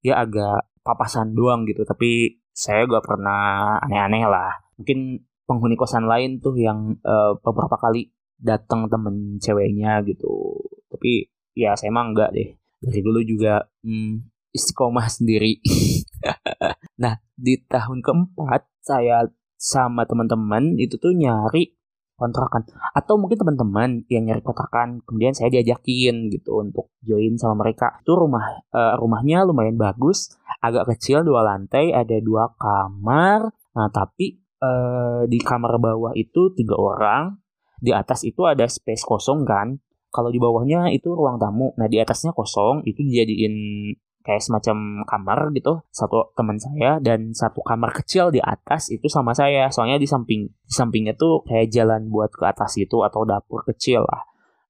ya 0.00 0.24
agak 0.24 0.72
papasan 0.80 1.36
doang 1.36 1.68
gitu 1.68 1.84
tapi 1.84 2.40
saya 2.56 2.88
gak 2.88 3.04
pernah 3.04 3.76
aneh-aneh 3.84 4.24
lah. 4.24 4.56
Mungkin 4.80 5.20
penghuni 5.44 5.76
kosan 5.76 6.08
lain 6.08 6.40
tuh 6.40 6.56
yang 6.56 6.96
uh, 7.04 7.36
beberapa 7.38 7.76
kali 7.76 8.15
datang 8.36 8.88
temen 8.88 9.40
ceweknya 9.40 10.04
gitu. 10.04 10.56
Tapi 10.92 11.28
ya 11.56 11.72
saya 11.74 11.92
emang 11.92 12.12
enggak 12.12 12.32
deh. 12.36 12.48
Dari 12.80 13.00
dulu 13.00 13.20
juga 13.24 13.64
hmm, 13.84 14.52
istiqomah 14.52 15.08
sendiri. 15.08 15.60
Nah 16.96 17.20
di 17.36 17.60
tahun 17.60 18.00
keempat 18.00 18.66
saya 18.80 19.28
sama 19.60 20.08
teman-teman 20.08 20.80
itu 20.80 20.96
tuh 20.96 21.12
nyari 21.12 21.76
kontrakan. 22.16 22.64
Atau 22.96 23.20
mungkin 23.20 23.36
teman-teman 23.36 24.02
yang 24.08 24.24
nyari 24.26 24.40
kontrakan 24.40 25.04
kemudian 25.04 25.36
saya 25.36 25.52
diajakin 25.52 26.32
gitu 26.32 26.58
untuk 26.64 26.90
join 27.04 27.36
sama 27.36 27.62
mereka. 27.62 28.00
Itu 28.00 28.16
rumah 28.16 28.64
uh, 28.72 28.96
rumahnya 28.96 29.44
lumayan 29.44 29.76
bagus. 29.76 30.34
Agak 30.64 30.96
kecil 30.96 31.22
dua 31.22 31.44
lantai 31.44 31.92
ada 31.92 32.16
dua 32.18 32.50
kamar. 32.56 33.52
Nah 33.76 33.88
tapi 33.92 34.40
uh, 34.64 35.28
di 35.28 35.38
kamar 35.38 35.76
bawah 35.76 36.16
itu 36.16 36.50
tiga 36.56 36.74
orang 36.74 37.36
di 37.80 37.92
atas 37.92 38.24
itu 38.24 38.44
ada 38.44 38.64
space 38.66 39.04
kosong 39.04 39.44
kan? 39.44 39.80
Kalau 40.10 40.32
di 40.32 40.40
bawahnya 40.40 40.88
itu 40.92 41.12
ruang 41.12 41.36
tamu. 41.36 41.76
Nah 41.76 41.86
di 41.90 42.00
atasnya 42.00 42.32
kosong 42.32 42.84
itu 42.88 43.04
dijadiin 43.04 43.54
kayak 44.26 44.42
semacam 44.42 45.06
kamar 45.06 45.54
gitu 45.54 45.86
satu 45.94 46.34
teman 46.34 46.58
saya 46.58 46.98
dan 46.98 47.30
satu 47.30 47.62
kamar 47.62 47.94
kecil 47.94 48.34
di 48.34 48.42
atas 48.42 48.90
itu 48.90 49.06
sama 49.06 49.36
saya. 49.36 49.68
Soalnya 49.70 50.00
di 50.00 50.08
samping 50.08 50.50
di 50.50 50.72
sampingnya 50.72 51.14
tuh 51.14 51.44
kayak 51.46 51.70
jalan 51.70 52.08
buat 52.10 52.32
ke 52.32 52.42
atas 52.42 52.74
itu 52.80 53.04
atau 53.06 53.22
dapur 53.22 53.62
kecil 53.68 54.02
lah. 54.02 54.24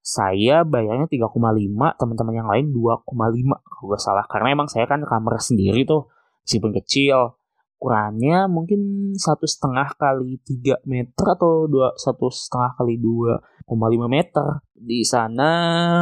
Saya 0.07 0.63
bayarnya 0.63 1.11
3,5 1.11 1.35
teman-teman 1.99 2.35
yang 2.35 2.47
lain 2.47 2.71
2,5 2.71 3.11
kalau 3.59 3.87
gak 3.91 4.03
salah. 4.03 4.23
Karena 4.31 4.55
emang 4.55 4.71
saya 4.71 4.87
kan 4.87 5.03
kamar 5.03 5.43
sendiri 5.43 5.83
tuh 5.83 6.07
meskipun 6.47 6.71
kecil 6.79 7.35
ukurannya 7.77 8.49
mungkin 8.49 9.13
satu 9.15 9.45
setengah 9.45 9.93
kali 10.01 10.41
tiga 10.43 10.81
meter 10.89 11.37
atau 11.37 11.69
dua 11.69 11.93
satu 12.01 12.33
setengah 12.33 12.73
kali 12.81 12.97
dua 12.97 13.37
meter. 14.09 14.65
Di 14.77 15.05
sana 15.05 15.51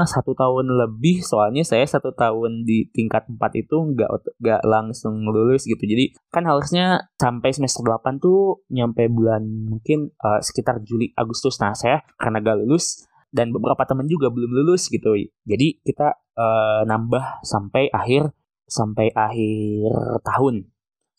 satu 0.07 0.35
tahun 0.35 0.71
lebih, 0.71 1.23
soalnya 1.23 1.63
saya 1.63 1.87
satu 1.87 2.11
tahun 2.15 2.67
di 2.67 2.91
tingkat 2.91 3.27
4 3.31 3.39
itu 3.55 3.77
nggak 3.95 4.11
nggak 4.43 4.63
langsung 4.67 5.25
lulus 5.25 5.65
gitu. 5.65 5.79
Jadi 5.79 6.15
kan 6.29 6.45
harusnya 6.45 7.11
sampai 7.17 7.55
semester 7.55 7.87
8 7.87 8.19
tuh 8.19 8.67
nyampe 8.71 9.07
bulan 9.09 9.47
mungkin 9.47 10.11
uh, 10.21 10.43
sekitar 10.43 10.83
Juli 10.83 11.15
Agustus. 11.15 11.57
Nah 11.63 11.73
saya 11.73 12.03
karena 12.19 12.43
gak 12.43 12.67
lulus 12.67 13.07
dan 13.31 13.55
beberapa 13.55 13.83
teman 13.87 14.11
juga 14.11 14.29
belum 14.29 14.51
lulus 14.53 14.91
gitu. 14.91 15.15
Jadi 15.47 15.81
kita 15.87 16.19
uh, 16.35 16.83
nambah 16.85 17.47
sampai 17.47 17.89
akhir 17.95 18.35
sampai 18.67 19.15
akhir 19.15 19.93
tahun 20.27 20.74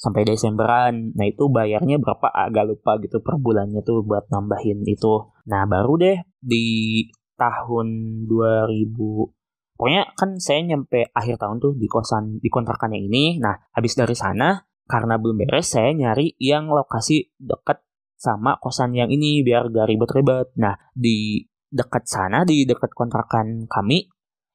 sampai 0.06 0.22
Desemberan. 0.22 1.18
Nah 1.18 1.26
itu 1.26 1.50
bayarnya 1.50 1.98
berapa 1.98 2.30
agak 2.30 2.70
lupa 2.70 3.02
gitu 3.02 3.26
per 3.26 3.42
bulannya 3.42 3.82
tuh 3.82 4.06
buat 4.06 4.30
nambahin 4.30 4.86
itu. 4.86 5.34
Nah 5.50 5.66
baru 5.66 5.98
deh 5.98 6.18
di 6.38 6.66
tahun 7.34 7.88
2000 8.30 8.94
pokoknya 9.76 10.08
kan 10.16 10.40
saya 10.40 10.64
nyampe 10.64 11.12
akhir 11.12 11.36
tahun 11.42 11.60
tuh 11.60 11.74
di 11.76 11.90
kosan 11.90 12.38
di 12.38 12.50
kontrakannya 12.54 13.02
ini. 13.02 13.42
Nah 13.42 13.58
habis 13.74 13.98
dari 13.98 14.14
sana 14.14 14.62
karena 14.86 15.18
belum 15.18 15.42
beres 15.42 15.74
saya 15.74 15.90
nyari 15.98 16.38
yang 16.38 16.70
lokasi 16.70 17.34
dekat 17.42 17.82
sama 18.16 18.62
kosan 18.62 18.96
yang 18.96 19.10
ini 19.10 19.42
biar 19.42 19.74
gak 19.74 19.90
ribet-ribet. 19.90 20.54
Nah 20.62 20.78
di 20.94 21.44
dekat 21.74 22.06
sana 22.06 22.46
di 22.46 22.64
dekat 22.64 22.94
kontrakan 22.94 23.66
kami 23.68 24.08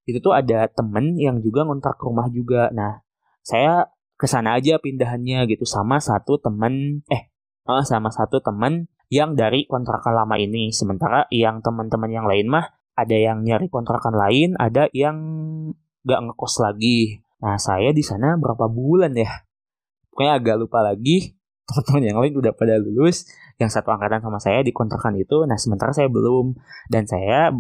itu 0.09 0.19
tuh 0.25 0.33
ada 0.33 0.65
temen 0.73 1.19
yang 1.21 1.43
juga 1.45 1.69
ngontrak 1.69 2.01
rumah 2.01 2.31
juga. 2.33 2.73
Nah 2.73 3.05
saya 3.45 3.85
ke 4.21 4.29
sana 4.29 4.61
aja 4.61 4.77
pindahannya 4.77 5.49
gitu 5.49 5.65
sama 5.65 5.97
satu 5.97 6.37
teman 6.37 7.01
eh 7.09 7.33
uh, 7.65 7.81
sama 7.81 8.13
satu 8.13 8.45
teman 8.45 8.85
yang 9.09 9.33
dari 9.33 9.65
kontrakan 9.65 10.13
lama 10.13 10.37
ini. 10.37 10.69
Sementara 10.77 11.25
yang 11.33 11.65
teman-teman 11.65 12.13
yang 12.13 12.29
lain 12.29 12.53
mah 12.53 12.69
ada 12.93 13.17
yang 13.17 13.41
nyari 13.41 13.73
kontrakan 13.73 14.13
lain 14.13 14.61
ada 14.61 14.93
yang 14.93 15.17
gak 16.05 16.21
ngekos 16.21 16.61
lagi. 16.61 17.25
Nah 17.41 17.57
saya 17.57 17.97
di 17.97 18.05
sana 18.05 18.37
berapa 18.37 18.69
bulan 18.69 19.17
ya? 19.17 19.49
Pokoknya 20.13 20.37
agak 20.37 20.57
lupa 20.61 20.85
lagi. 20.85 21.33
Teman-teman 21.71 22.03
yang 22.05 22.19
lain 22.21 22.35
udah 22.37 22.53
pada 22.53 22.77
lulus 22.77 23.25
yang 23.57 23.73
satu 23.73 23.89
angkatan 23.89 24.21
sama 24.21 24.37
saya 24.37 24.61
di 24.61 24.77
kontrakan 24.77 25.17
itu. 25.17 25.49
Nah 25.49 25.57
sementara 25.57 25.97
saya 25.97 26.13
belum. 26.13 26.61
Dan 26.93 27.09
saya 27.09 27.57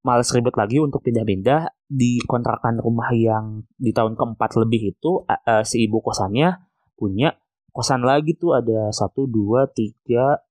males 0.00 0.30
ribet 0.32 0.56
lagi 0.56 0.80
untuk 0.80 1.04
pindah-pindah 1.04 1.77
di 1.88 2.20
kontrakan 2.28 2.84
rumah 2.84 3.08
yang 3.16 3.64
di 3.80 3.96
tahun 3.96 4.12
keempat 4.12 4.60
lebih 4.60 4.92
itu 4.92 5.24
uh, 5.24 5.64
si 5.64 5.88
ibu 5.88 6.04
kosannya 6.04 6.60
punya 6.92 7.32
kosan 7.72 8.04
lagi 8.04 8.36
tuh 8.36 8.60
ada 8.60 8.92
satu 8.92 9.24
dua 9.24 9.64
tiga 9.72 10.44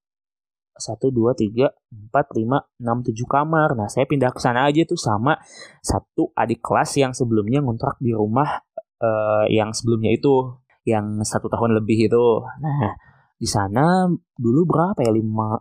satu 0.77 1.09
dua 1.09 1.33
tiga 1.33 1.73
empat 1.89 2.37
lima 2.37 2.61
enam 2.77 3.01
tujuh 3.01 3.25
kamar. 3.25 3.73
Nah 3.73 3.89
saya 3.89 4.05
pindah 4.05 4.29
ke 4.29 4.39
sana 4.41 4.69
aja 4.69 4.85
tuh 4.85 4.97
sama 4.97 5.37
satu 5.81 6.29
adik 6.37 6.61
kelas 6.61 6.97
yang 7.01 7.13
sebelumnya 7.17 7.61
ngontrak 7.65 7.97
di 7.97 8.13
rumah 8.13 8.61
uh, 9.01 9.45
yang 9.49 9.73
sebelumnya 9.73 10.13
itu 10.13 10.53
yang 10.85 11.21
satu 11.25 11.49
tahun 11.49 11.81
lebih 11.81 12.07
itu. 12.09 12.25
Nah 12.61 12.93
di 13.37 13.49
sana 13.49 14.05
dulu 14.37 14.69
berapa 14.69 15.01
ya? 15.01 15.13
Lima 15.13 15.57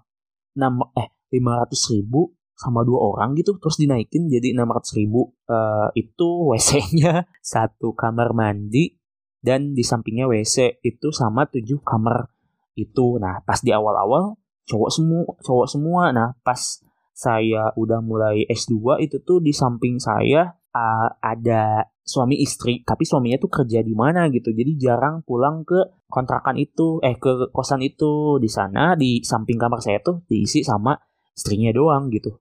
enam 0.57 0.85
eh 0.97 1.17
lima 1.33 1.65
ratus 1.65 1.97
ribu 1.97 2.36
sama 2.57 2.81
dua 2.89 3.13
orang 3.13 3.37
gitu 3.37 3.61
terus 3.61 3.77
dinaikin 3.77 4.33
jadi 4.33 4.57
600 4.57 4.97
ribu 4.97 5.37
uh, 5.53 5.93
itu 5.93 6.29
WC-nya 6.57 7.29
satu 7.53 7.93
kamar 7.93 8.33
mandi 8.33 8.97
dan 9.45 9.77
di 9.77 9.85
sampingnya 9.85 10.27
WC 10.27 10.83
itu 10.83 11.15
sama 11.15 11.47
tujuh 11.47 11.85
kamar 11.85 12.33
itu. 12.75 13.23
Nah 13.23 13.45
pas 13.47 13.63
di 13.63 13.71
awal-awal 13.71 14.35
cowok 14.67 14.91
semua 14.91 15.23
cowok 15.39 15.67
semua. 15.71 16.03
Nah 16.11 16.35
pas 16.43 16.59
saya 17.15 17.71
udah 17.79 18.03
mulai 18.03 18.43
S2 18.51 19.05
itu 19.07 19.23
tuh 19.23 19.39
di 19.39 19.55
samping 19.55 20.03
saya 20.03 20.51
uh, 20.75 21.09
ada 21.23 21.87
suami 22.03 22.39
istri 22.39 22.83
tapi 22.83 23.03
suaminya 23.07 23.39
tuh 23.39 23.53
kerja 23.63 23.87
di 23.87 23.95
mana 23.95 24.27
gitu. 24.35 24.51
Jadi 24.51 24.75
jarang 24.81 25.23
pulang 25.23 25.63
ke 25.63 26.09
kontrakan 26.11 26.59
itu 26.59 26.99
eh 27.07 27.15
ke 27.15 27.53
kosan 27.55 27.87
itu. 27.87 28.43
Di 28.43 28.51
sana 28.51 28.99
di 28.99 29.23
samping 29.23 29.61
kamar 29.61 29.79
saya 29.79 30.03
tuh 30.03 30.27
diisi 30.27 30.67
sama 30.67 30.97
istrinya 31.37 31.71
doang 31.71 32.09
gitu 32.11 32.35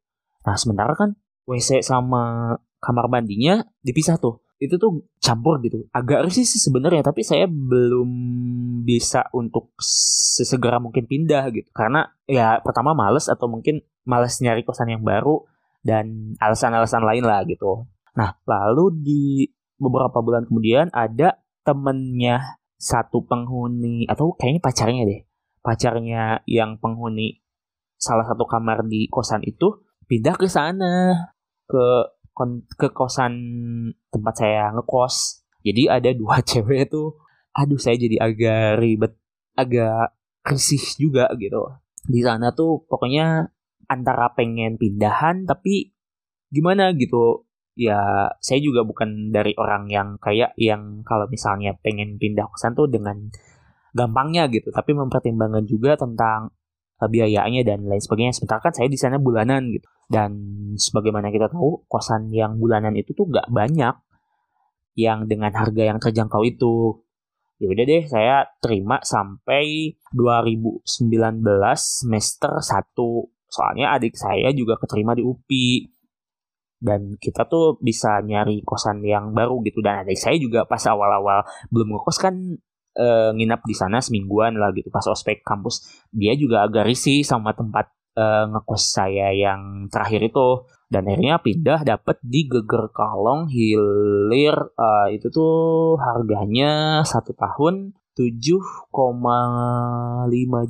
Nah 0.46 0.56
sementara 0.56 0.94
kan 0.94 1.18
WC 1.50 1.82
sama 1.82 2.56
kamar 2.82 3.10
mandinya 3.10 3.66
dipisah 3.82 4.22
tuh. 4.22 4.46
Itu 4.56 4.80
tuh 4.80 5.04
campur 5.20 5.60
gitu. 5.66 5.84
Agak 5.92 6.30
risih 6.30 6.48
sih 6.48 6.62
sebenarnya, 6.62 7.04
tapi 7.04 7.26
saya 7.28 7.44
belum 7.50 8.08
bisa 8.88 9.28
untuk 9.36 9.76
sesegera 9.82 10.80
mungkin 10.80 11.10
pindah 11.10 11.52
gitu. 11.52 11.70
Karena 11.76 12.08
ya 12.24 12.64
pertama 12.64 12.96
males 12.96 13.28
atau 13.28 13.52
mungkin 13.52 13.84
males 14.08 14.40
nyari 14.40 14.64
kosan 14.64 14.96
yang 14.96 15.04
baru 15.04 15.44
dan 15.84 16.38
alasan-alasan 16.40 17.04
lain 17.04 17.26
lah 17.26 17.44
gitu. 17.46 17.86
Nah, 18.16 18.40
lalu 18.48 18.96
di 18.96 19.24
beberapa 19.76 20.24
bulan 20.24 20.48
kemudian 20.48 20.88
ada 20.96 21.36
temennya 21.68 22.62
satu 22.80 23.28
penghuni 23.28 24.08
atau 24.08 24.32
kayaknya 24.34 24.62
pacarnya 24.64 25.04
deh. 25.04 25.22
Pacarnya 25.60 26.46
yang 26.48 26.80
penghuni 26.80 27.44
salah 28.00 28.24
satu 28.24 28.46
kamar 28.46 28.86
di 28.88 29.10
kosan 29.12 29.42
itu 29.44 29.85
pindah 30.06 30.36
ke 30.38 30.48
sana 30.50 31.30
ke 31.66 31.86
ke 32.76 32.88
kosan 32.92 33.34
tempat 34.12 34.34
saya 34.36 34.72
ngekos. 34.76 35.46
Jadi 35.66 35.88
ada 35.88 36.10
dua 36.12 36.44
cewek 36.50 36.92
tuh 36.92 37.16
aduh 37.56 37.80
saya 37.80 37.96
jadi 37.96 38.20
agak 38.20 38.84
ribet 38.84 39.14
agak 39.56 40.12
risih 40.44 40.84
juga 41.00 41.32
gitu. 41.40 41.80
Di 42.06 42.22
sana 42.22 42.52
tuh 42.52 42.84
pokoknya 42.86 43.50
antara 43.88 44.30
pengen 44.36 44.76
pindahan 44.76 45.48
tapi 45.48 45.96
gimana 46.52 46.92
gitu. 46.94 47.48
Ya 47.76 48.32
saya 48.40 48.60
juga 48.64 48.88
bukan 48.88 49.36
dari 49.36 49.52
orang 49.60 49.92
yang 49.92 50.16
kayak 50.20 50.56
yang 50.56 51.04
kalau 51.04 51.28
misalnya 51.28 51.76
pengen 51.84 52.16
pindah 52.16 52.48
kosan 52.48 52.72
tuh 52.72 52.88
dengan 52.88 53.32
gampangnya 53.96 54.48
gitu. 54.52 54.72
Tapi 54.72 54.92
mempertimbangkan 54.96 55.64
juga 55.68 55.96
tentang 55.96 56.52
biayanya 57.04 57.62
dan 57.68 57.84
lain 57.84 58.00
sebagainya. 58.00 58.32
Sementara 58.32 58.64
kan 58.64 58.72
saya 58.72 58.88
di 58.88 58.96
sana 58.96 59.20
bulanan 59.20 59.68
gitu. 59.68 59.88
Dan 60.08 60.32
sebagaimana 60.80 61.34
kita 61.34 61.52
tahu, 61.52 61.84
kosan 61.92 62.32
yang 62.32 62.56
bulanan 62.56 62.96
itu 62.96 63.12
tuh 63.12 63.28
gak 63.28 63.52
banyak 63.52 63.96
yang 64.96 65.28
dengan 65.28 65.52
harga 65.52 65.84
yang 65.84 66.00
terjangkau 66.00 66.42
itu. 66.48 67.04
Ya 67.60 67.72
udah 67.72 67.86
deh, 67.88 68.04
saya 68.08 68.48
terima 68.60 69.00
sampai 69.04 69.96
2019 70.12 71.44
semester 71.76 72.52
1. 72.60 72.96
Soalnya 73.48 73.96
adik 73.96 74.16
saya 74.16 74.52
juga 74.52 74.80
keterima 74.80 75.16
di 75.16 75.24
UPI. 75.24 75.92
Dan 76.76 77.16
kita 77.16 77.48
tuh 77.48 77.80
bisa 77.80 78.20
nyari 78.22 78.62
kosan 78.64 79.04
yang 79.04 79.32
baru 79.32 79.64
gitu. 79.64 79.80
Dan 79.80 80.04
adik 80.04 80.20
saya 80.20 80.36
juga 80.36 80.68
pas 80.68 80.84
awal-awal 80.88 81.48
belum 81.72 81.96
ngekos 81.96 82.20
kan 82.20 82.36
uh, 82.96 83.32
nginap 83.36 83.62
di 83.68 83.76
sana 83.76 84.00
semingguan 84.00 84.56
lah 84.56 84.72
gitu 84.72 84.90
pas 84.90 85.06
ospek 85.06 85.44
kampus. 85.44 85.86
Dia 86.12 86.34
juga 86.36 86.64
agak 86.64 86.88
risih 86.88 87.22
sama 87.22 87.52
tempat 87.54 87.92
uh, 88.16 88.50
ngekos 88.50 88.84
saya 88.96 89.32
yang 89.36 89.92
terakhir 89.92 90.32
itu. 90.32 90.66
Dan 90.86 91.10
akhirnya 91.10 91.42
pindah 91.42 91.82
dapat 91.82 92.22
di 92.22 92.46
Geger 92.46 92.94
Kalong 92.94 93.50
Hilir 93.50 94.56
uh, 94.78 95.08
itu 95.10 95.28
tuh 95.34 95.98
harganya 95.98 97.02
satu 97.02 97.34
tahun 97.34 97.98
7,5 98.16 98.64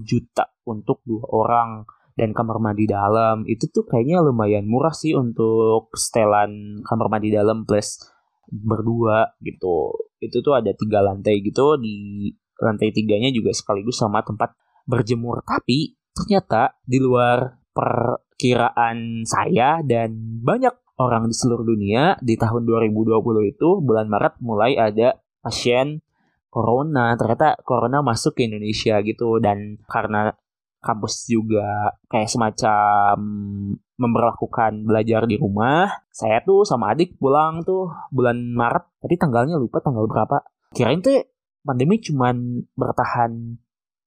juta 0.02 0.46
untuk 0.66 1.04
dua 1.06 1.24
orang. 1.30 1.70
Dan 2.16 2.32
kamar 2.32 2.64
mandi 2.64 2.88
dalam 2.88 3.44
itu 3.44 3.68
tuh 3.68 3.84
kayaknya 3.84 4.24
lumayan 4.24 4.64
murah 4.64 4.96
sih 4.96 5.12
untuk 5.12 5.92
setelan 6.00 6.80
kamar 6.88 7.12
mandi 7.12 7.28
dalam 7.28 7.68
plus 7.68 8.00
berdua 8.48 9.36
gitu 9.44 10.05
itu 10.28 10.42
tuh 10.42 10.58
ada 10.58 10.72
tiga 10.74 11.06
lantai 11.06 11.40
gitu 11.42 11.78
di 11.78 12.30
lantai 12.60 12.92
tiganya 12.96 13.32
juga 13.32 13.52
sekaligus 13.52 14.00
sama 14.00 14.24
tempat 14.24 14.56
berjemur. 14.88 15.44
Tapi 15.44 15.96
ternyata 16.16 16.80
di 16.86 17.00
luar 17.02 17.60
perkiraan 17.76 19.28
saya 19.28 19.84
dan 19.84 20.16
banyak 20.40 20.72
orang 20.96 21.28
di 21.28 21.36
seluruh 21.36 21.68
dunia 21.68 22.16
di 22.24 22.40
tahun 22.40 22.64
2020 22.64 23.20
itu 23.52 23.70
bulan 23.84 24.08
Maret 24.08 24.40
mulai 24.40 24.80
ada 24.80 25.20
pasien 25.44 26.00
corona. 26.48 27.20
Ternyata 27.20 27.60
corona 27.68 28.00
masuk 28.00 28.40
ke 28.40 28.48
Indonesia 28.48 29.04
gitu. 29.04 29.44
Dan 29.44 29.84
karena 29.92 30.32
kampus 30.86 31.26
juga 31.26 31.98
kayak 32.06 32.30
semacam 32.30 33.18
memperlakukan 33.98 34.86
belajar 34.86 35.26
di 35.26 35.42
rumah. 35.42 35.90
Saya 36.14 36.46
tuh 36.46 36.62
sama 36.62 36.94
adik 36.94 37.18
pulang 37.18 37.66
tuh 37.66 37.90
bulan 38.14 38.38
Maret, 38.54 39.02
tapi 39.02 39.18
tanggalnya 39.18 39.58
lupa 39.58 39.82
tanggal 39.82 40.06
berapa. 40.06 40.46
Kirain 40.78 41.02
tuh 41.02 41.26
pandemi 41.66 41.98
cuman 41.98 42.62
bertahan 42.78 43.58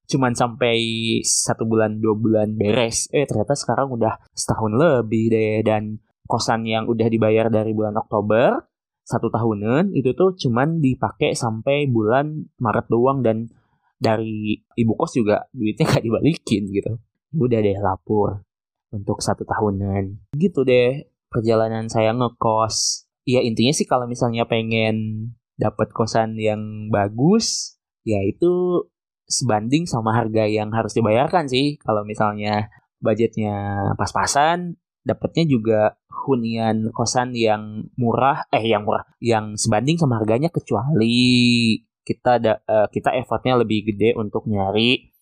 cuman 0.09 0.33
sampai 0.33 0.79
satu 1.21 1.69
bulan 1.69 2.01
dua 2.01 2.15
bulan 2.17 2.55
beres. 2.55 3.11
Eh 3.13 3.27
ternyata 3.27 3.53
sekarang 3.53 3.93
udah 3.93 4.17
setahun 4.33 4.73
lebih 4.73 5.29
deh 5.29 5.61
dan 5.67 6.01
kosan 6.25 6.65
yang 6.65 6.89
udah 6.89 7.11
dibayar 7.11 7.53
dari 7.53 7.77
bulan 7.77 7.99
Oktober 7.99 8.69
satu 9.09 9.33
tahunan 9.33 9.97
itu 9.97 10.13
tuh 10.13 10.37
cuman 10.37 10.85
dipakai 10.85 11.33
sampai 11.33 11.89
bulan 11.89 12.45
Maret 12.61 12.87
doang 12.93 13.25
dan 13.25 13.49
dari 13.99 14.63
ibu 14.79 14.95
kos 14.95 15.19
juga 15.19 15.51
duitnya 15.51 15.91
gak 15.91 16.07
dibalikin 16.07 16.71
gitu 16.71 16.99
udah 17.35 17.61
deh 17.61 17.77
lapor 17.77 18.49
untuk 18.93 19.21
satu 19.21 19.45
tahunan. 19.45 20.33
Gitu 20.33 20.65
deh 20.65 21.05
perjalanan 21.29 21.89
saya 21.93 22.17
ngekos. 22.17 23.09
Ya 23.29 23.45
intinya 23.45 23.75
sih 23.77 23.85
kalau 23.85 24.09
misalnya 24.09 24.49
pengen 24.49 25.29
dapat 25.61 25.93
kosan 25.93 26.41
yang 26.41 26.89
bagus, 26.89 27.77
ya 28.07 28.25
itu 28.25 28.85
sebanding 29.29 29.85
sama 29.85 30.17
harga 30.17 30.49
yang 30.49 30.73
harus 30.73 30.97
dibayarkan 30.97 31.45
sih. 31.51 31.77
Kalau 31.85 32.09
misalnya 32.09 32.73
budgetnya 33.05 33.93
pas-pasan, 34.01 34.81
dapatnya 35.05 35.45
juga 35.45 35.81
hunian 36.09 36.89
kosan 36.97 37.37
yang 37.37 37.93
murah, 38.01 38.49
eh 38.49 38.65
yang 38.65 38.89
murah, 38.89 39.05
yang 39.21 39.61
sebanding 39.61 40.01
sama 40.01 40.17
harganya 40.17 40.49
kecuali 40.49 41.77
kita 42.09 42.41
ada 42.41 42.65
uh, 42.65 42.89
kita 42.89 43.13
effortnya 43.21 43.61
lebih 43.61 43.93
gede 43.93 44.17
untuk 44.17 44.49
nyari 44.49 45.13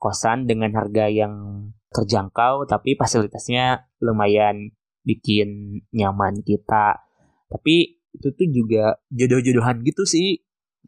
kosan 0.00 0.48
dengan 0.48 0.72
harga 0.72 1.12
yang 1.12 1.68
terjangkau 1.92 2.64
tapi 2.64 2.96
fasilitasnya 2.96 3.84
lumayan 4.00 4.72
bikin 5.04 5.82
nyaman 5.92 6.40
kita. 6.40 7.04
Tapi 7.52 8.00
itu 8.16 8.28
tuh 8.32 8.48
juga 8.48 8.96
jodoh-jodohan 9.12 9.84
gitu 9.84 10.08
sih. 10.08 10.40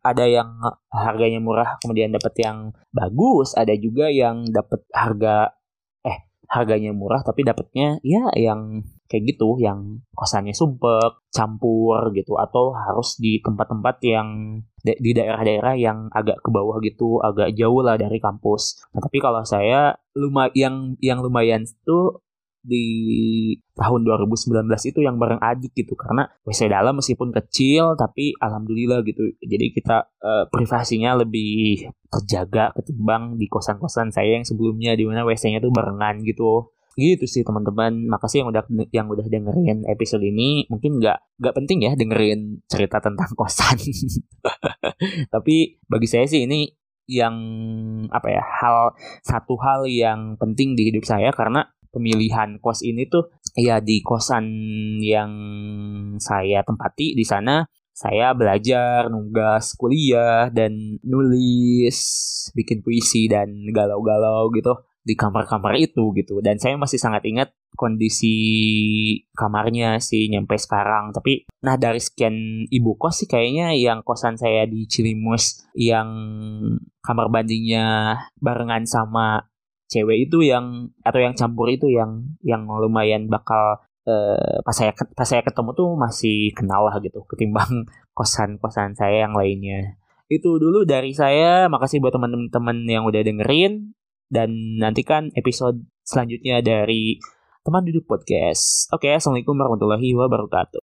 Ada 0.04 0.28
yang 0.28 0.60
harganya 0.92 1.40
murah 1.40 1.76
kemudian 1.80 2.12
dapat 2.12 2.36
yang 2.40 2.72
bagus, 2.92 3.56
ada 3.56 3.72
juga 3.76 4.08
yang 4.08 4.48
dapat 4.48 4.84
harga 4.92 5.56
eh 6.04 6.28
harganya 6.48 6.92
murah 6.92 7.24
tapi 7.24 7.40
dapatnya 7.40 8.00
ya 8.04 8.28
yang 8.36 8.84
kayak 9.08 9.36
gitu 9.36 9.60
yang 9.60 10.00
kosannya 10.16 10.56
sumpek, 10.56 11.20
campur 11.28 12.10
gitu 12.16 12.40
atau 12.40 12.72
harus 12.72 13.20
di 13.20 13.38
tempat-tempat 13.44 13.96
yang 14.04 14.28
di 14.84 15.10
daerah-daerah 15.16 15.74
yang 15.76 16.08
agak 16.12 16.40
ke 16.40 16.48
bawah 16.52 16.80
gitu, 16.80 17.20
agak 17.20 17.52
jauh 17.56 17.80
lah 17.84 17.96
dari 18.00 18.20
kampus. 18.20 18.84
Nah, 18.92 19.00
tapi 19.04 19.20
kalau 19.20 19.44
saya 19.44 19.96
lumayan 20.16 20.52
yang 20.54 20.76
yang 21.00 21.18
lumayan 21.20 21.64
itu 21.64 22.24
di 22.64 22.86
tahun 23.76 24.08
2019 24.08 24.64
itu 24.88 24.98
yang 25.04 25.20
bareng 25.20 25.38
adik 25.38 25.76
gitu. 25.76 25.92
Karena 25.94 26.24
WC 26.48 26.72
dalam 26.72 26.96
meskipun 26.96 27.30
kecil 27.30 27.94
tapi 27.94 28.32
alhamdulillah 28.40 29.04
gitu. 29.04 29.36
Jadi 29.44 29.76
kita 29.76 30.08
uh, 30.24 30.48
privasinya 30.48 31.20
lebih 31.20 31.92
terjaga 32.08 32.72
ketimbang 32.80 33.36
di 33.36 33.46
kosan-kosan 33.52 34.10
saya 34.10 34.40
yang 34.40 34.48
sebelumnya 34.48 34.96
di 34.96 35.04
mana 35.04 35.28
WC-nya 35.28 35.60
tuh 35.60 35.70
barengan 35.70 36.24
gitu 36.24 36.73
gitu 36.96 37.24
sih 37.26 37.42
teman-teman. 37.42 38.06
Makasih 38.10 38.44
yang 38.44 38.48
udah 38.50 38.64
yang 38.90 39.06
udah 39.10 39.26
dengerin 39.26 39.86
episode 39.90 40.22
ini. 40.22 40.66
Mungkin 40.70 41.02
nggak 41.02 41.40
nggak 41.42 41.54
penting 41.54 41.78
ya 41.84 41.92
dengerin 41.94 42.64
cerita 42.66 42.98
tentang 43.02 43.30
kosan. 43.38 43.78
Tapi 45.34 45.82
bagi 45.86 46.08
saya 46.08 46.26
sih 46.26 46.46
ini 46.46 46.70
yang 47.04 47.36
apa 48.08 48.32
ya 48.32 48.40
hal 48.40 48.96
satu 49.20 49.60
hal 49.60 49.84
yang 49.90 50.40
penting 50.40 50.74
di 50.78 50.90
hidup 50.90 51.04
saya. 51.06 51.30
Karena 51.34 51.66
pemilihan 51.94 52.58
kos 52.58 52.82
ini 52.82 53.06
tuh 53.06 53.30
ya 53.54 53.78
di 53.78 54.02
kosan 54.02 54.46
yang 54.98 55.30
saya 56.18 56.66
tempati 56.66 57.14
di 57.14 57.22
sana 57.22 57.62
saya 57.94 58.34
belajar, 58.34 59.06
nugas, 59.06 59.78
kuliah, 59.78 60.50
dan 60.50 60.98
nulis, 61.06 61.94
bikin 62.50 62.82
puisi, 62.82 63.30
dan 63.30 63.70
galau-galau 63.70 64.50
gitu 64.50 64.74
di 65.04 65.14
kamar-kamar 65.14 65.76
itu 65.76 66.10
gitu. 66.16 66.40
Dan 66.40 66.56
saya 66.56 66.80
masih 66.80 66.96
sangat 66.96 67.22
ingat 67.28 67.52
kondisi 67.76 68.34
kamarnya 69.36 70.00
sih 70.00 70.26
nyampe 70.32 70.56
sekarang. 70.56 71.12
Tapi 71.12 71.44
nah 71.60 71.76
dari 71.76 72.00
sekian 72.00 72.66
ibu 72.72 72.96
kos 72.96 73.22
sih 73.22 73.28
kayaknya 73.28 73.76
yang 73.76 74.00
kosan 74.00 74.40
saya 74.40 74.64
di 74.64 74.88
Cilimus 74.88 75.68
yang 75.76 76.08
kamar 77.04 77.28
bandingnya 77.28 78.16
barengan 78.40 78.88
sama 78.88 79.44
cewek 79.92 80.26
itu 80.26 80.42
yang 80.42 80.90
atau 81.04 81.20
yang 81.20 81.36
campur 81.36 81.68
itu 81.68 81.86
yang 81.92 82.24
yang 82.40 82.64
lumayan 82.66 83.28
bakal 83.28 83.84
uh, 84.08 84.56
pas 84.64 84.74
saya 84.74 84.96
pas 84.96 85.28
saya 85.28 85.44
ketemu 85.44 85.70
tuh 85.76 85.88
masih 85.94 86.50
kenal 86.56 86.88
lah 86.88 86.96
gitu 87.04 87.22
ketimbang 87.28 87.84
kosan 88.16 88.56
kosan 88.58 88.96
saya 88.96 89.28
yang 89.28 89.36
lainnya 89.36 90.00
itu 90.32 90.56
dulu 90.56 90.88
dari 90.88 91.12
saya 91.12 91.68
makasih 91.68 92.00
buat 92.00 92.16
teman-teman 92.16 92.88
yang 92.88 93.04
udah 93.04 93.20
dengerin 93.20 93.92
dan 94.34 94.50
nantikan 94.82 95.30
episode 95.38 95.86
selanjutnya 96.02 96.58
dari 96.58 97.22
teman 97.62 97.86
duduk 97.86 98.10
podcast. 98.10 98.90
Oke 98.90 99.14
assalamualaikum 99.14 99.54
warahmatullahi 99.54 100.10
wabarakatuh 100.18 100.83